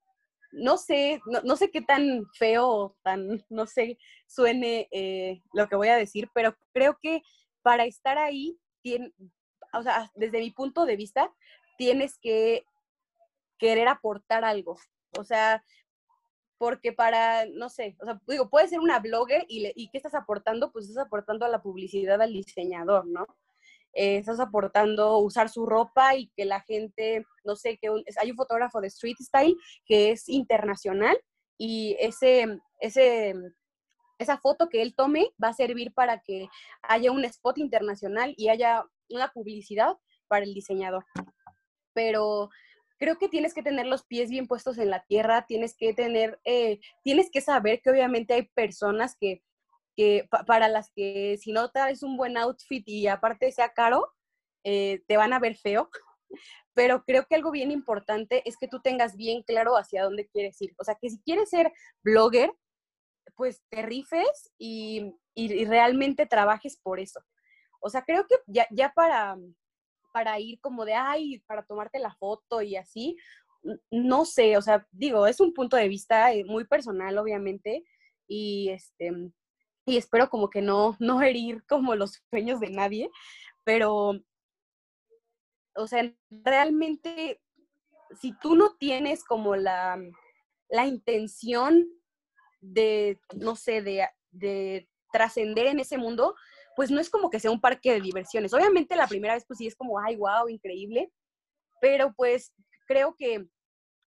no 0.53 0.77
sé, 0.79 1.21
no, 1.45 1.57
sé 1.57 1.71
qué 1.71 1.81
tan 1.81 2.27
feo 2.37 2.97
tan, 3.03 3.45
no 3.49 3.67
sé, 3.67 3.99
suene 4.27 4.89
eh, 4.91 5.43
lo 5.53 5.69
que 5.69 5.77
voy 5.77 5.89
a 5.89 5.97
decir, 5.97 6.29
pero 6.35 6.57
creo 6.73 6.99
que 7.01 7.23
para 7.63 7.85
estar 7.85 8.19
ahí, 8.19 8.59
desde 8.83 10.41
mi 10.41 10.51
punto 10.51 10.85
de 10.85 10.97
vista, 10.97 11.33
tienes 11.79 12.19
que 12.19 12.65
querer 13.59 13.89
aportar 13.89 14.45
algo. 14.45 14.79
O 15.19 15.25
sea, 15.25 15.63
porque 16.59 16.93
para, 16.93 17.47
no 17.47 17.69
sé, 17.69 17.97
o 18.01 18.05
sea, 18.05 18.21
digo, 18.27 18.51
puede 18.51 18.69
ser 18.69 18.81
una 18.81 18.99
blogger 18.99 19.45
y, 19.49 19.61
le, 19.61 19.73
y 19.75 19.89
¿qué 19.89 19.99
estás 19.99 20.15
aportando? 20.15 20.71
Pues 20.73 20.89
estás 20.89 21.07
aportando 21.07 21.47
a 21.47 21.49
la 21.49 21.63
publicidad 21.63 22.21
al 22.21 22.33
diseñador, 22.33 23.07
¿no? 23.07 23.27
Eh, 23.93 24.19
estás 24.19 24.39
aportando 24.41 25.19
usar 25.19 25.49
su 25.49 25.67
ropa 25.67 26.15
y 26.15 26.29
que 26.37 26.45
la 26.45 26.61
gente, 26.61 27.25
no 27.45 27.57
sé, 27.57 27.79
que 27.79 27.89
hay 28.21 28.31
un 28.31 28.37
fotógrafo 28.37 28.81
de 28.81 28.89
street 28.89 29.17
style 29.21 29.57
que 29.87 30.13
es 30.13 30.29
internacional 30.29 31.19
y 31.59 31.97
ese, 31.99 32.61
ese, 32.79 33.35
esa 34.21 34.39
foto 34.39 34.69
que 34.69 34.83
él 34.83 34.95
tome 34.95 35.33
va 35.43 35.49
a 35.49 35.55
servir 35.55 35.93
para 35.93 36.21
que 36.21 36.49
haya 36.83 37.11
un 37.11 37.25
spot 37.25 37.59
internacional 37.59 38.35
y 38.37 38.49
haya 38.49 38.85
una 39.09 39.33
publicidad 39.33 39.97
para 40.29 40.45
el 40.45 40.55
diseñador. 40.55 41.05
Pero 41.95 42.51
creo 42.99 43.19
que 43.19 43.29
tienes 43.29 43.55
que 43.55 43.63
tener 43.63 43.87
los 43.87 44.05
pies 44.05 44.31
bien 44.31 44.47
puestos 44.47 44.77
en 44.79 44.91
la 44.91 45.03
tierra, 45.07 45.47
tienes 45.47 45.75
que 45.75 45.95
tener, 45.95 46.39
eh, 46.45 46.81
tienes 47.03 47.31
que 47.31 47.41
saber 47.41 47.81
que 47.81 47.91
obviamente 47.91 48.35
hay 48.35 48.43
personas 48.55 49.17
que, 49.19 49.43
que 49.97 50.29
para 50.47 50.69
las 50.69 50.91
que 50.95 51.39
si 51.41 51.53
no 51.53 51.71
traes 51.71 52.03
un 52.03 52.19
buen 52.19 52.37
outfit 52.37 52.87
y 52.87 53.07
aparte 53.07 53.51
sea 53.53 53.73
caro, 53.73 54.13
eh, 54.65 55.03
te 55.09 55.17
van 55.17 55.33
a 55.33 55.39
ver 55.39 55.57
feo. 55.57 55.89
Pero 56.75 57.03
creo 57.05 57.27
que 57.27 57.35
algo 57.35 57.51
bien 57.51 57.71
importante 57.71 58.43
es 58.45 58.57
que 58.59 58.69
tú 58.69 58.81
tengas 58.81 59.17
bien 59.17 59.43
claro 59.43 59.77
hacia 59.77 60.05
dónde 60.05 60.29
quieres 60.29 60.61
ir. 60.61 60.75
O 60.79 60.85
sea, 60.85 60.95
que 61.01 61.11
si 61.11 61.21
quieres 61.23 61.49
ser 61.49 61.73
blogger, 62.05 62.53
pues 63.41 63.63
te 63.71 63.81
rifes 63.81 64.53
y, 64.59 65.15
y, 65.35 65.65
realmente 65.65 66.27
trabajes 66.27 66.77
por 66.77 67.01
eso. 67.01 67.23
O 67.81 67.89
sea, 67.89 68.03
creo 68.03 68.27
que 68.27 68.35
ya, 68.47 68.67
ya 68.71 68.93
para, 68.93 69.39
para 70.13 70.39
ir 70.39 70.61
como 70.61 70.85
de, 70.85 70.93
ay, 70.93 71.39
para 71.47 71.63
tomarte 71.63 71.99
la 72.01 72.15
foto 72.17 72.61
y 72.61 72.77
así, 72.77 73.17
no 73.91 74.27
sé, 74.27 74.59
o 74.59 74.61
sea, 74.61 74.87
digo, 74.91 75.27
es 75.27 75.41
un 75.41 75.55
punto 75.55 75.79
de 75.79 75.89
vista 75.89 76.35
eh, 76.35 76.45
muy 76.45 76.67
personal, 76.67 77.17
obviamente, 77.17 77.83
y 78.29 78.69
este, 78.69 79.11
y 79.87 79.97
espero 79.97 80.29
como 80.29 80.51
que 80.51 80.61
no, 80.61 80.95
no 80.99 81.23
herir 81.23 81.65
como 81.67 81.95
los 81.95 82.23
sueños 82.29 82.61
de 82.61 82.69
nadie, 82.69 83.11
pero, 83.65 84.21
o 85.77 85.87
sea, 85.87 86.13
realmente, 86.29 87.41
si 88.21 88.37
tú 88.37 88.55
no 88.55 88.77
tienes 88.77 89.25
como 89.25 89.57
la, 89.57 89.99
la 90.69 90.85
intención 90.85 91.89
de, 92.61 93.19
no 93.35 93.57
sé, 93.57 93.83
de, 93.83 94.09
de 94.31 94.89
trascender 95.13 95.67
en 95.67 95.81
ese 95.81 95.99
mundo, 95.99 96.35
pues 96.77 96.91
no 96.91 97.01
es 97.01 97.11
como 97.11 97.31
que 97.31 97.41
sea 97.41 97.51
un 97.51 97.61
parque 97.61 97.93
de 97.93 98.01
diversiones. 98.01 98.55
Obviamente 98.55 98.97
la 98.97 99.07
primera 99.07 99.35
vez 99.35 99.45
pues 99.47 99.59
sí 99.59 99.67
es 99.67 99.77
como, 99.77 99.99
ay, 99.99 100.17
wow, 100.17 100.49
increíble, 100.49 101.13
pero 101.81 102.13
pues 102.15 102.53
creo 102.87 103.15
que 103.17 103.47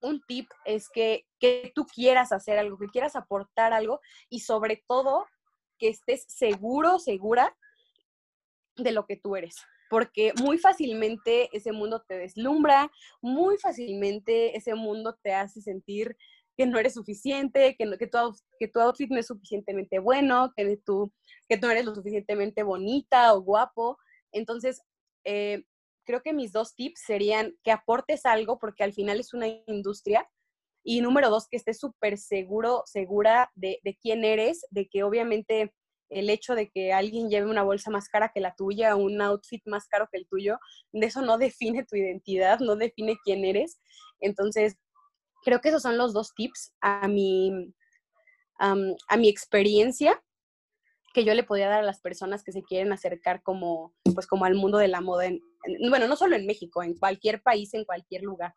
un 0.01 0.21
tip 0.27 0.49
es 0.65 0.89
que, 0.89 1.25
que 1.39 1.71
tú 1.75 1.85
quieras 1.85 2.31
hacer 2.31 2.57
algo, 2.57 2.77
que 2.77 2.87
quieras 2.87 3.15
aportar 3.15 3.73
algo 3.73 3.99
y 4.29 4.39
sobre 4.39 4.83
todo 4.87 5.25
que 5.77 5.89
estés 5.89 6.25
seguro, 6.27 6.99
segura 6.99 7.55
de 8.77 8.91
lo 8.91 9.05
que 9.05 9.17
tú 9.17 9.35
eres. 9.35 9.55
Porque 9.89 10.33
muy 10.41 10.57
fácilmente 10.57 11.49
ese 11.51 11.71
mundo 11.71 12.03
te 12.07 12.17
deslumbra, 12.17 12.91
muy 13.21 13.57
fácilmente 13.57 14.55
ese 14.55 14.73
mundo 14.75 15.17
te 15.21 15.33
hace 15.33 15.61
sentir 15.61 16.15
que 16.57 16.65
no 16.65 16.77
eres 16.79 16.93
suficiente, 16.93 17.75
que, 17.77 17.97
que, 17.97 18.07
tu, 18.07 18.17
que 18.59 18.67
tu 18.67 18.79
outfit 18.79 19.09
no 19.09 19.19
es 19.19 19.27
suficientemente 19.27 19.99
bueno, 19.99 20.51
que 20.55 20.77
tú, 20.77 21.11
que 21.47 21.57
no 21.57 21.69
eres 21.69 21.85
lo 21.85 21.95
suficientemente 21.95 22.63
bonita 22.63 23.33
o 23.33 23.41
guapo. 23.41 23.97
Entonces, 24.31 24.81
eh, 25.23 25.63
creo 26.05 26.21
que 26.21 26.33
mis 26.33 26.51
dos 26.51 26.75
tips 26.75 27.01
serían 27.05 27.55
que 27.63 27.71
aportes 27.71 28.25
algo, 28.25 28.59
porque 28.59 28.83
al 28.83 28.93
final 28.93 29.19
es 29.19 29.33
una 29.33 29.47
industria. 29.67 30.27
Y 30.83 31.01
número 31.01 31.29
dos, 31.29 31.47
que 31.47 31.57
estés 31.57 31.79
súper 31.79 32.17
seguro, 32.17 32.83
segura 32.85 33.51
de, 33.55 33.79
de, 33.83 33.95
quién 34.01 34.23
eres, 34.23 34.65
de 34.71 34.87
que 34.87 35.03
obviamente 35.03 35.71
el 36.09 36.29
hecho 36.29 36.55
de 36.55 36.69
que 36.69 36.91
alguien 36.91 37.29
lleve 37.29 37.49
una 37.49 37.63
bolsa 37.63 37.89
más 37.89 38.09
cara 38.09 38.31
que 38.33 38.41
la 38.41 38.53
tuya, 38.55 38.95
un 38.95 39.21
outfit 39.21 39.61
más 39.65 39.87
caro 39.87 40.09
que 40.11 40.17
el 40.17 40.27
tuyo, 40.27 40.59
de 40.91 41.05
eso 41.07 41.21
no 41.21 41.37
define 41.37 41.85
tu 41.85 41.95
identidad, 41.95 42.59
no 42.59 42.75
define 42.75 43.17
quién 43.23 43.45
eres. 43.45 43.79
Entonces, 44.19 44.75
creo 45.43 45.61
que 45.61 45.69
esos 45.69 45.81
son 45.81 45.97
los 45.97 46.13
dos 46.13 46.33
tips 46.35 46.73
a 46.81 47.07
mi, 47.07 47.73
a 48.57 49.17
mi 49.17 49.29
experiencia 49.29 50.21
que 51.13 51.25
yo 51.25 51.33
le 51.33 51.43
podría 51.43 51.69
dar 51.69 51.79
a 51.79 51.85
las 51.85 51.99
personas 51.99 52.43
que 52.43 52.51
se 52.51 52.63
quieren 52.63 52.91
acercar 52.93 53.43
como, 53.43 53.93
pues 54.15 54.27
como 54.27 54.45
al 54.45 54.55
mundo 54.55 54.77
de 54.77 54.87
la 54.87 55.01
moda, 55.01 55.29
bueno, 55.89 56.07
no 56.07 56.15
solo 56.15 56.35
en 56.35 56.45
México, 56.45 56.83
en 56.83 56.95
cualquier 56.95 57.41
país, 57.41 57.73
en 57.73 57.85
cualquier 57.85 58.23
lugar. 58.23 58.55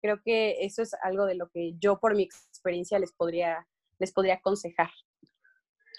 Creo 0.00 0.20
que 0.22 0.56
eso 0.60 0.82
es 0.82 0.94
algo 1.02 1.26
de 1.26 1.34
lo 1.34 1.48
que 1.50 1.72
yo 1.78 1.98
por 1.98 2.14
mi 2.14 2.22
experiencia 2.22 2.98
les 2.98 3.12
podría, 3.12 3.66
les 3.98 4.12
podría 4.12 4.34
aconsejar. 4.34 4.90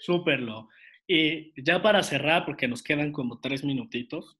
Súper, 0.01 0.41
lo. 0.41 0.67
Y 1.07 1.53
ya 1.61 1.81
para 1.81 2.03
cerrar, 2.03 2.45
porque 2.45 2.67
nos 2.67 2.81
quedan 2.81 3.11
como 3.11 3.39
tres 3.39 3.63
minutitos, 3.63 4.37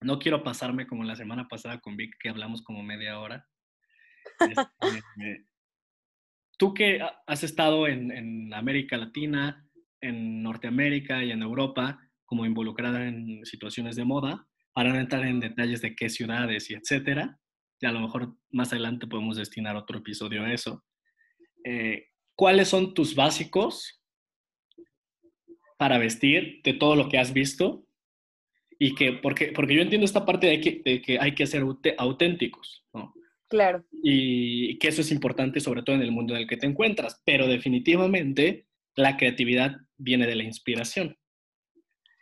no 0.00 0.18
quiero 0.18 0.42
pasarme 0.42 0.86
como 0.86 1.04
la 1.04 1.16
semana 1.16 1.48
pasada 1.48 1.80
con 1.80 1.96
Vic, 1.96 2.14
que 2.20 2.28
hablamos 2.28 2.62
como 2.62 2.82
media 2.82 3.18
hora. 3.20 3.48
Este, 4.40 5.46
tú 6.58 6.74
que 6.74 7.00
has 7.26 7.42
estado 7.42 7.86
en, 7.86 8.52
América 8.54 8.96
Latina, 8.96 9.68
en 10.00 10.42
Norteamérica 10.42 11.24
y 11.24 11.30
en 11.30 11.42
Europa, 11.42 12.00
como 12.24 12.46
involucrada 12.46 13.06
en 13.06 13.44
situaciones 13.44 13.96
de 13.96 14.04
moda, 14.04 14.46
para 14.72 14.92
no 14.92 14.98
entrar 14.98 15.24
en 15.24 15.40
detalles 15.40 15.82
de 15.82 15.94
qué 15.94 16.08
ciudades 16.08 16.70
y 16.70 16.74
etcétera, 16.74 17.38
y 17.80 17.86
a 17.86 17.92
lo 17.92 18.00
mejor 18.00 18.36
más 18.50 18.72
adelante 18.72 19.06
podemos 19.06 19.36
destinar 19.36 19.76
otro 19.76 19.98
episodio 19.98 20.44
a 20.44 20.52
eso. 20.52 20.84
Eh, 21.64 22.06
¿Cuáles 22.34 22.68
son 22.68 22.94
tus 22.94 23.14
básicos 23.14 24.00
para 25.76 25.98
vestir 25.98 26.60
de 26.62 26.74
todo 26.74 26.96
lo 26.96 27.08
que 27.08 27.18
has 27.18 27.32
visto? 27.32 27.84
Y 28.78 28.94
que, 28.94 29.12
porque, 29.12 29.52
porque 29.52 29.74
yo 29.74 29.82
entiendo 29.82 30.04
esta 30.04 30.24
parte 30.24 30.46
de 30.46 30.60
que, 30.60 30.82
de 30.84 31.02
que 31.02 31.18
hay 31.18 31.34
que 31.34 31.46
ser 31.46 31.64
auténticos, 31.98 32.84
¿no? 32.92 33.14
Claro. 33.52 33.84
Y 34.02 34.78
que 34.78 34.88
eso 34.88 35.02
es 35.02 35.12
importante 35.12 35.60
sobre 35.60 35.82
todo 35.82 35.94
en 35.94 36.00
el 36.00 36.10
mundo 36.10 36.34
en 36.34 36.40
el 36.40 36.48
que 36.48 36.56
te 36.56 36.66
encuentras, 36.66 37.20
pero 37.26 37.46
definitivamente 37.46 38.66
la 38.94 39.18
creatividad 39.18 39.76
viene 39.98 40.26
de 40.26 40.36
la 40.36 40.44
inspiración. 40.44 41.18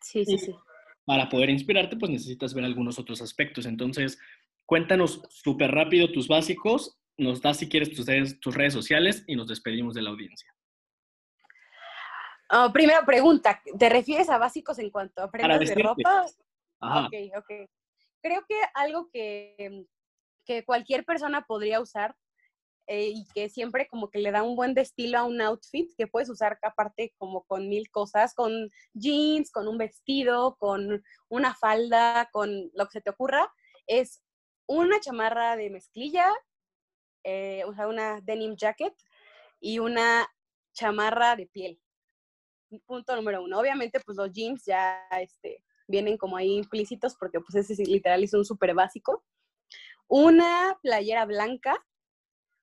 Sí, 0.02 0.24
sí, 0.24 0.38
sí. 0.38 0.52
Para 1.04 1.28
poder 1.28 1.50
inspirarte, 1.50 1.96
pues 1.96 2.10
necesitas 2.10 2.52
ver 2.52 2.64
algunos 2.64 2.98
otros 2.98 3.22
aspectos. 3.22 3.64
Entonces, 3.64 4.18
cuéntanos 4.66 5.22
súper 5.28 5.70
rápido 5.70 6.10
tus 6.10 6.26
básicos, 6.26 6.98
nos 7.16 7.40
das 7.40 7.58
si 7.58 7.68
quieres 7.68 7.94
tus 7.94 8.06
redes, 8.06 8.40
tus 8.40 8.56
redes 8.56 8.72
sociales 8.72 9.22
y 9.28 9.36
nos 9.36 9.46
despedimos 9.46 9.94
de 9.94 10.02
la 10.02 10.10
audiencia. 10.10 10.52
Oh, 12.50 12.72
primera 12.72 13.06
pregunta, 13.06 13.62
¿te 13.78 13.88
refieres 13.88 14.28
a 14.30 14.38
básicos 14.38 14.80
en 14.80 14.90
cuanto 14.90 15.22
a 15.22 15.30
prendas 15.30 15.60
de 15.60 15.74
ropa? 15.76 16.26
Ajá. 16.80 17.06
Ok, 17.06 17.14
ok. 17.36 17.70
Creo 18.20 18.44
que 18.48 18.56
algo 18.74 19.08
que 19.12 19.86
que 20.50 20.64
cualquier 20.64 21.04
persona 21.04 21.44
podría 21.46 21.80
usar 21.80 22.16
eh, 22.88 23.10
y 23.14 23.24
que 23.32 23.48
siempre 23.48 23.86
como 23.86 24.10
que 24.10 24.18
le 24.18 24.32
da 24.32 24.42
un 24.42 24.56
buen 24.56 24.76
estilo 24.76 25.16
a 25.16 25.22
un 25.22 25.40
outfit 25.40 25.88
que 25.96 26.08
puedes 26.08 26.28
usar 26.28 26.58
aparte 26.62 27.14
como 27.18 27.44
con 27.44 27.68
mil 27.68 27.88
cosas, 27.88 28.34
con 28.34 28.68
jeans, 28.92 29.52
con 29.52 29.68
un 29.68 29.78
vestido, 29.78 30.56
con 30.56 31.04
una 31.28 31.54
falda, 31.54 32.28
con 32.32 32.50
lo 32.74 32.86
que 32.86 32.94
se 32.94 33.00
te 33.00 33.10
ocurra, 33.10 33.48
es 33.86 34.24
una 34.66 34.98
chamarra 34.98 35.54
de 35.54 35.70
mezclilla, 35.70 36.26
eh, 37.22 37.62
una 37.64 38.20
denim 38.20 38.56
jacket 38.56 38.94
y 39.60 39.78
una 39.78 40.28
chamarra 40.72 41.36
de 41.36 41.46
piel. 41.46 41.80
Punto 42.86 43.14
número 43.14 43.44
uno. 43.44 43.60
Obviamente, 43.60 44.00
pues 44.00 44.16
los 44.16 44.32
jeans 44.32 44.64
ya 44.64 45.06
este, 45.20 45.62
vienen 45.86 46.18
como 46.18 46.36
ahí 46.36 46.56
implícitos 46.56 47.14
porque 47.14 47.38
pues 47.38 47.70
ese 47.70 47.84
literal 47.84 48.24
es 48.24 48.34
un 48.34 48.44
súper 48.44 48.74
básico. 48.74 49.22
Una 50.12 50.76
playera 50.82 51.24
blanca, 51.24 51.86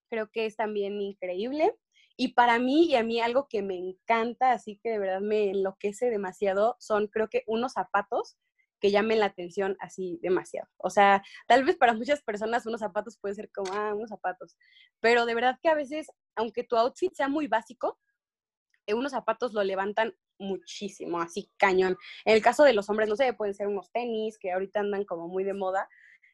creo 0.09 0.29
que 0.29 0.45
es 0.45 0.57
también 0.57 0.99
increíble. 0.99 1.73
Y 2.17 2.33
para 2.33 2.59
mí 2.59 2.87
y 2.87 2.95
a 2.95 3.03
mí 3.03 3.21
algo 3.21 3.47
que 3.47 3.61
me 3.61 3.77
encanta, 3.77 4.51
así 4.51 4.77
que 4.83 4.89
de 4.89 4.99
verdad 4.99 5.21
me 5.21 5.51
enloquece 5.51 6.09
demasiado, 6.09 6.75
son 6.77 7.07
creo 7.07 7.29
que 7.29 7.43
unos 7.47 7.71
zapatos 7.71 8.37
que 8.81 8.91
llamen 8.91 9.19
la 9.19 9.27
atención 9.27 9.77
así 9.79 10.19
demasiado. 10.21 10.67
O 10.75 10.89
sea, 10.89 11.23
tal 11.47 11.63
vez 11.63 11.77
para 11.77 11.93
muchas 11.93 12.21
personas 12.21 12.65
unos 12.65 12.81
zapatos 12.81 13.17
pueden 13.17 13.35
ser 13.35 13.49
como, 13.49 13.71
ah, 13.73 13.93
unos 13.95 14.09
zapatos. 14.09 14.57
Pero 14.99 15.25
de 15.25 15.33
verdad 15.33 15.57
que 15.63 15.69
a 15.69 15.73
veces, 15.73 16.07
aunque 16.35 16.65
tu 16.65 16.75
outfit 16.75 17.13
sea 17.13 17.29
muy 17.29 17.47
básico, 17.47 17.97
eh, 18.87 18.93
unos 18.93 19.13
zapatos 19.13 19.53
lo 19.53 19.63
levantan 19.63 20.13
muchísimo, 20.37 21.21
así 21.21 21.49
cañón. 21.55 21.95
En 22.25 22.35
el 22.35 22.41
caso 22.41 22.65
de 22.65 22.73
los 22.73 22.89
hombres, 22.89 23.07
no 23.07 23.15
sé, 23.15 23.31
pueden 23.31 23.55
ser 23.55 23.67
unos 23.67 23.89
tenis 23.93 24.37
que 24.37 24.51
ahorita 24.51 24.81
andan 24.81 25.05
como 25.05 25.29
muy 25.29 25.45
de 25.45 25.53
moda, 25.53 25.87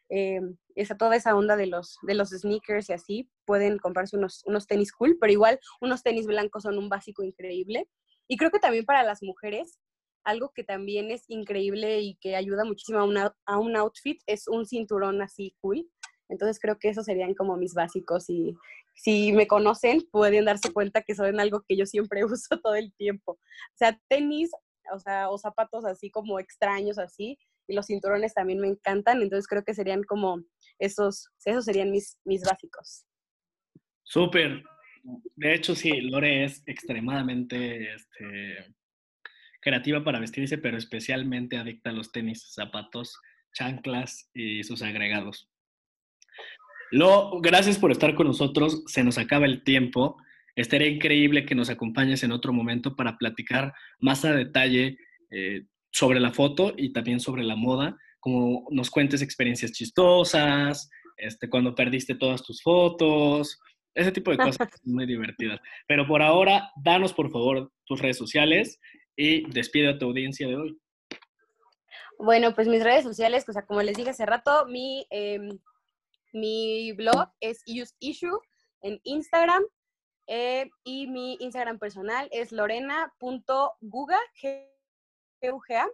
eh, 0.10 0.42
esa, 0.76 0.98
toda 0.98 1.16
esa 1.16 1.36
onda 1.36 1.56
de 1.56 1.68
los, 1.68 1.98
de 2.04 2.13
los 2.16 2.30
sneakers 2.30 2.89
y 2.89 2.94
así, 2.94 3.30
pueden 3.46 3.78
comprarse 3.78 4.18
unos, 4.18 4.44
unos 4.46 4.68
tenis 4.68 4.92
cool, 4.92 5.18
pero 5.20 5.32
igual 5.32 5.60
unos 5.82 6.04
tenis 6.04 6.28
blancos 6.28 6.63
son 6.63 6.78
un 6.78 6.89
básico 6.89 7.24
increíble. 7.24 7.89
Y 8.28 8.38
creo 8.38 8.52
que 8.52 8.60
también 8.60 8.86
para 8.86 9.04
las 9.04 9.22
mujeres, 9.22 9.80
algo 10.24 10.52
que 10.54 10.63
también 10.63 11.12
es 11.12 11.26
increíble 11.28 12.02
y 12.02 12.16
que 12.16 12.36
ayuda 12.36 12.63
muchísimo 12.63 13.00
a, 13.00 13.04
una, 13.04 13.36
a 13.46 13.60
un 13.60 13.76
outfit 13.76 14.22
es 14.26 14.48
un 14.48 14.66
cinturón 14.66 15.22
así 15.22 15.56
cool. 15.62 15.89
Entonces 16.30 16.60
creo 16.60 16.80
que 16.80 16.89
esos 16.89 17.06
serían 17.06 17.36
como 17.36 17.58
mis 17.58 17.74
básicos 17.74 18.30
y 18.30 18.56
si 18.96 19.34
me 19.34 19.48
conocen 19.48 20.02
pueden 20.12 20.46
darse 20.46 20.72
cuenta 20.72 21.02
que 21.02 21.16
son 21.16 21.39
algo 21.39 21.63
que 21.68 21.76
yo 21.76 21.86
siempre 21.86 22.24
uso 22.26 22.60
todo 22.62 22.76
el 22.76 22.94
tiempo. 22.94 23.34
O 23.34 23.78
sea, 23.78 24.00
tenis, 24.08 24.52
o 24.94 25.00
sea, 25.00 25.30
o 25.30 25.38
zapatos 25.38 25.86
así 25.86 26.10
como 26.10 26.39
extraños 26.39 26.98
así, 26.98 27.38
y 27.67 27.76
los 27.76 27.88
cinturones 27.88 28.34
también 28.34 28.60
me 28.60 28.67
encantan, 28.67 29.21
entonces 29.21 29.47
creo 29.47 29.63
que 29.63 29.73
serían 29.73 30.04
como 30.04 30.43
esos, 30.80 31.30
esos 31.45 31.65
serían 31.65 31.91
mis, 31.91 32.17
mis 32.26 32.43
básicos. 32.43 33.06
Súper. 34.04 34.63
De 35.36 35.54
hecho, 35.54 35.76
sí, 35.76 36.02
Lore 36.02 36.45
es 36.45 36.63
extremadamente 36.65 37.93
este, 37.93 38.73
creativa 39.62 40.04
para 40.04 40.19
vestirse, 40.19 40.58
pero 40.58 40.78
especialmente 40.78 41.58
adicta 41.58 41.89
a 41.89 41.93
los 41.93 42.12
tenis, 42.12 42.54
zapatos, 42.54 43.19
chanclas 43.54 44.30
y 44.34 44.63
sus 44.63 44.82
agregados. 44.82 45.49
Lo, 46.91 47.41
gracias 47.41 47.80
por 47.80 47.91
estar 47.91 48.13
con 48.13 48.28
nosotros. 48.28 48.84
Se 48.88 49.04
nos 49.04 49.17
acaba 49.17 49.45
el 49.45 49.63
tiempo. 49.63 50.17
Estaría 50.56 50.88
increíble 50.88 51.45
que 51.45 51.56
nos 51.56 51.69
acompañes 51.69 52.23
en 52.23 52.32
otro 52.32 52.54
momento 52.54 52.95
para 52.95 53.17
platicar 53.17 53.73
más 53.99 54.23
a 54.26 54.34
detalle 54.34 54.97
eh, 55.32 55.65
sobre 55.94 56.20
la 56.20 56.34
foto 56.34 56.74
y 56.76 56.92
también 56.92 57.20
sobre 57.20 57.44
la 57.44 57.56
moda, 57.56 57.96
como 58.20 58.68
nos 58.72 58.90
cuentes 58.90 59.22
experiencias 59.22 59.72
chistosas, 59.72 60.90
este, 61.18 61.50
cuando 61.50 61.76
perdiste 61.76 62.16
todas 62.16 62.42
tus 62.44 62.62
fotos, 62.62 63.60
ese 63.94 64.12
tipo 64.12 64.32
de 64.32 64.38
cosas 64.38 64.58
muy 64.84 65.06
divertidas. 65.06 65.60
Pero 65.88 66.08
por 66.08 66.22
ahora, 66.22 66.72
danos 66.84 67.14
por 67.14 67.32
favor 67.32 67.72
tus 67.86 68.02
redes 68.02 68.18
sociales 68.18 68.80
y 69.16 69.50
despide 69.52 69.90
a 69.90 69.98
tu 69.98 70.08
audiencia 70.08 70.48
de 70.48 70.56
hoy. 70.56 70.80
Bueno, 72.18 72.56
pues 72.56 72.68
mis 72.68 72.84
redes 72.84 73.04
sociales, 73.04 73.46
o 73.48 73.54
sea, 73.54 73.66
como 73.66 73.82
les 73.82 73.96
dije 73.96 74.10
hace 74.10 74.26
rato, 74.26 74.66
mi, 74.68 75.06
em, 75.12 75.60
mi 76.32 76.92
blog 76.94 77.30
es 77.40 77.64
Use 77.68 77.94
Issue 78.00 78.40
en 78.82 79.00
Instagram 79.04 79.64
eh, 80.28 80.70
y 80.84 81.08
mi 81.08 81.38
Instagram 81.40 81.78
personal 81.78 82.30
es 82.32 82.52
lorena.guga, 82.52 84.20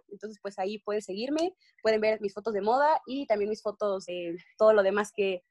entonces 0.08 0.38
pues 0.42 0.58
ahí 0.58 0.78
pueden 0.78 1.02
seguirme, 1.02 1.54
pueden 1.82 2.00
ver 2.00 2.20
mis 2.20 2.34
fotos 2.34 2.54
de 2.54 2.60
moda 2.60 3.00
y 3.06 3.26
también 3.26 3.50
mis 3.50 3.62
fotos 3.62 4.06
de 4.06 4.36
todo 4.58 4.72
lo 4.72 4.82
demás 4.82 5.12
que, 5.14 5.42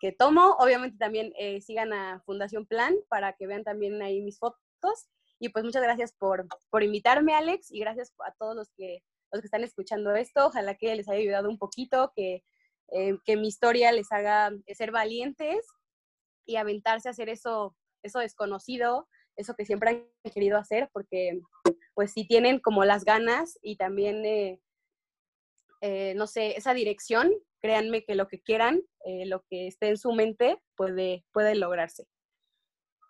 que 0.00 0.12
tomo. 0.12 0.56
Obviamente 0.58 0.96
también 0.98 1.32
eh, 1.38 1.60
sigan 1.60 1.92
a 1.92 2.20
Fundación 2.24 2.66
Plan 2.66 2.94
para 3.08 3.34
que 3.34 3.46
vean 3.46 3.64
también 3.64 4.02
ahí 4.02 4.20
mis 4.20 4.38
fotos. 4.38 5.08
Y 5.38 5.48
pues 5.48 5.64
muchas 5.64 5.82
gracias 5.82 6.12
por, 6.12 6.46
por 6.70 6.82
invitarme, 6.82 7.34
Alex, 7.34 7.70
y 7.70 7.80
gracias 7.80 8.12
a 8.24 8.32
todos 8.32 8.54
los 8.54 8.70
que, 8.76 9.02
los 9.32 9.40
que 9.40 9.46
están 9.46 9.64
escuchando 9.64 10.14
esto. 10.14 10.46
Ojalá 10.46 10.74
que 10.76 10.94
les 10.94 11.08
haya 11.08 11.18
ayudado 11.18 11.48
un 11.48 11.58
poquito, 11.58 12.12
que, 12.14 12.44
eh, 12.92 13.18
que 13.24 13.36
mi 13.36 13.48
historia 13.48 13.92
les 13.92 14.10
haga 14.12 14.50
ser 14.74 14.90
valientes 14.90 15.66
y 16.46 16.56
aventarse 16.56 17.08
a 17.08 17.12
hacer 17.12 17.28
eso, 17.28 17.76
eso 18.02 18.20
desconocido, 18.20 19.08
eso 19.36 19.54
que 19.54 19.64
siempre 19.64 19.90
han 19.90 20.32
querido 20.32 20.58
hacer, 20.58 20.88
porque 20.92 21.40
pues 21.94 22.12
si 22.12 22.26
tienen 22.26 22.58
como 22.58 22.84
las 22.84 23.04
ganas 23.04 23.58
y 23.62 23.76
también, 23.76 24.24
eh, 24.24 24.60
eh, 25.80 26.14
no 26.16 26.26
sé, 26.26 26.56
esa 26.56 26.74
dirección, 26.74 27.32
créanme 27.60 28.04
que 28.04 28.14
lo 28.14 28.28
que 28.28 28.40
quieran, 28.40 28.80
eh, 29.06 29.26
lo 29.26 29.44
que 29.48 29.66
esté 29.66 29.88
en 29.88 29.96
su 29.96 30.12
mente, 30.12 30.58
puede, 30.76 31.24
puede 31.32 31.54
lograrse. 31.54 32.04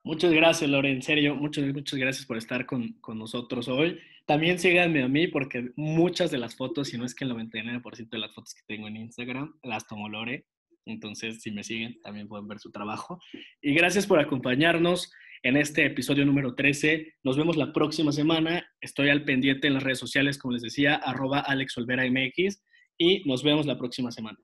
Muchas 0.06 0.32
gracias, 0.32 0.68
Lore, 0.68 0.90
en 0.90 1.02
serio, 1.02 1.34
muchas, 1.34 1.64
muchas 1.72 1.98
gracias 1.98 2.26
por 2.26 2.36
estar 2.36 2.66
con, 2.66 2.92
con, 3.00 3.18
nosotros 3.18 3.68
hoy. 3.68 3.98
También 4.26 4.58
síganme 4.58 5.02
a 5.02 5.08
mí 5.08 5.28
porque 5.28 5.70
muchas 5.76 6.30
de 6.30 6.36
las 6.36 6.56
fotos, 6.56 6.88
si 6.88 6.98
no 6.98 7.06
es 7.06 7.14
que 7.14 7.24
el 7.24 7.32
99% 7.32 8.10
de 8.10 8.18
las 8.18 8.34
fotos 8.34 8.54
que 8.54 8.62
tengo 8.66 8.86
en 8.86 8.96
Instagram, 8.96 9.58
las 9.62 9.86
tomó 9.86 10.10
Lore. 10.10 10.46
Entonces, 10.86 11.40
si 11.40 11.50
me 11.50 11.64
siguen, 11.64 12.00
también 12.02 12.28
pueden 12.28 12.46
ver 12.46 12.58
su 12.58 12.70
trabajo. 12.70 13.18
Y 13.62 13.74
gracias 13.74 14.06
por 14.06 14.20
acompañarnos 14.20 15.10
en 15.44 15.58
este 15.58 15.84
episodio 15.84 16.24
número 16.24 16.54
13. 16.54 17.16
Nos 17.22 17.36
vemos 17.36 17.56
la 17.56 17.72
próxima 17.72 18.12
semana. 18.12 18.66
Estoy 18.80 19.10
al 19.10 19.24
pendiente 19.24 19.66
en 19.66 19.74
las 19.74 19.82
redes 19.82 19.98
sociales, 19.98 20.38
como 20.38 20.52
les 20.52 20.62
decía, 20.62 20.94
arroba 20.94 21.40
Alex 21.40 21.76
MX 21.76 22.62
y 22.96 23.22
nos 23.28 23.44
vemos 23.44 23.66
la 23.66 23.76
próxima 23.76 24.10
semana. 24.10 24.38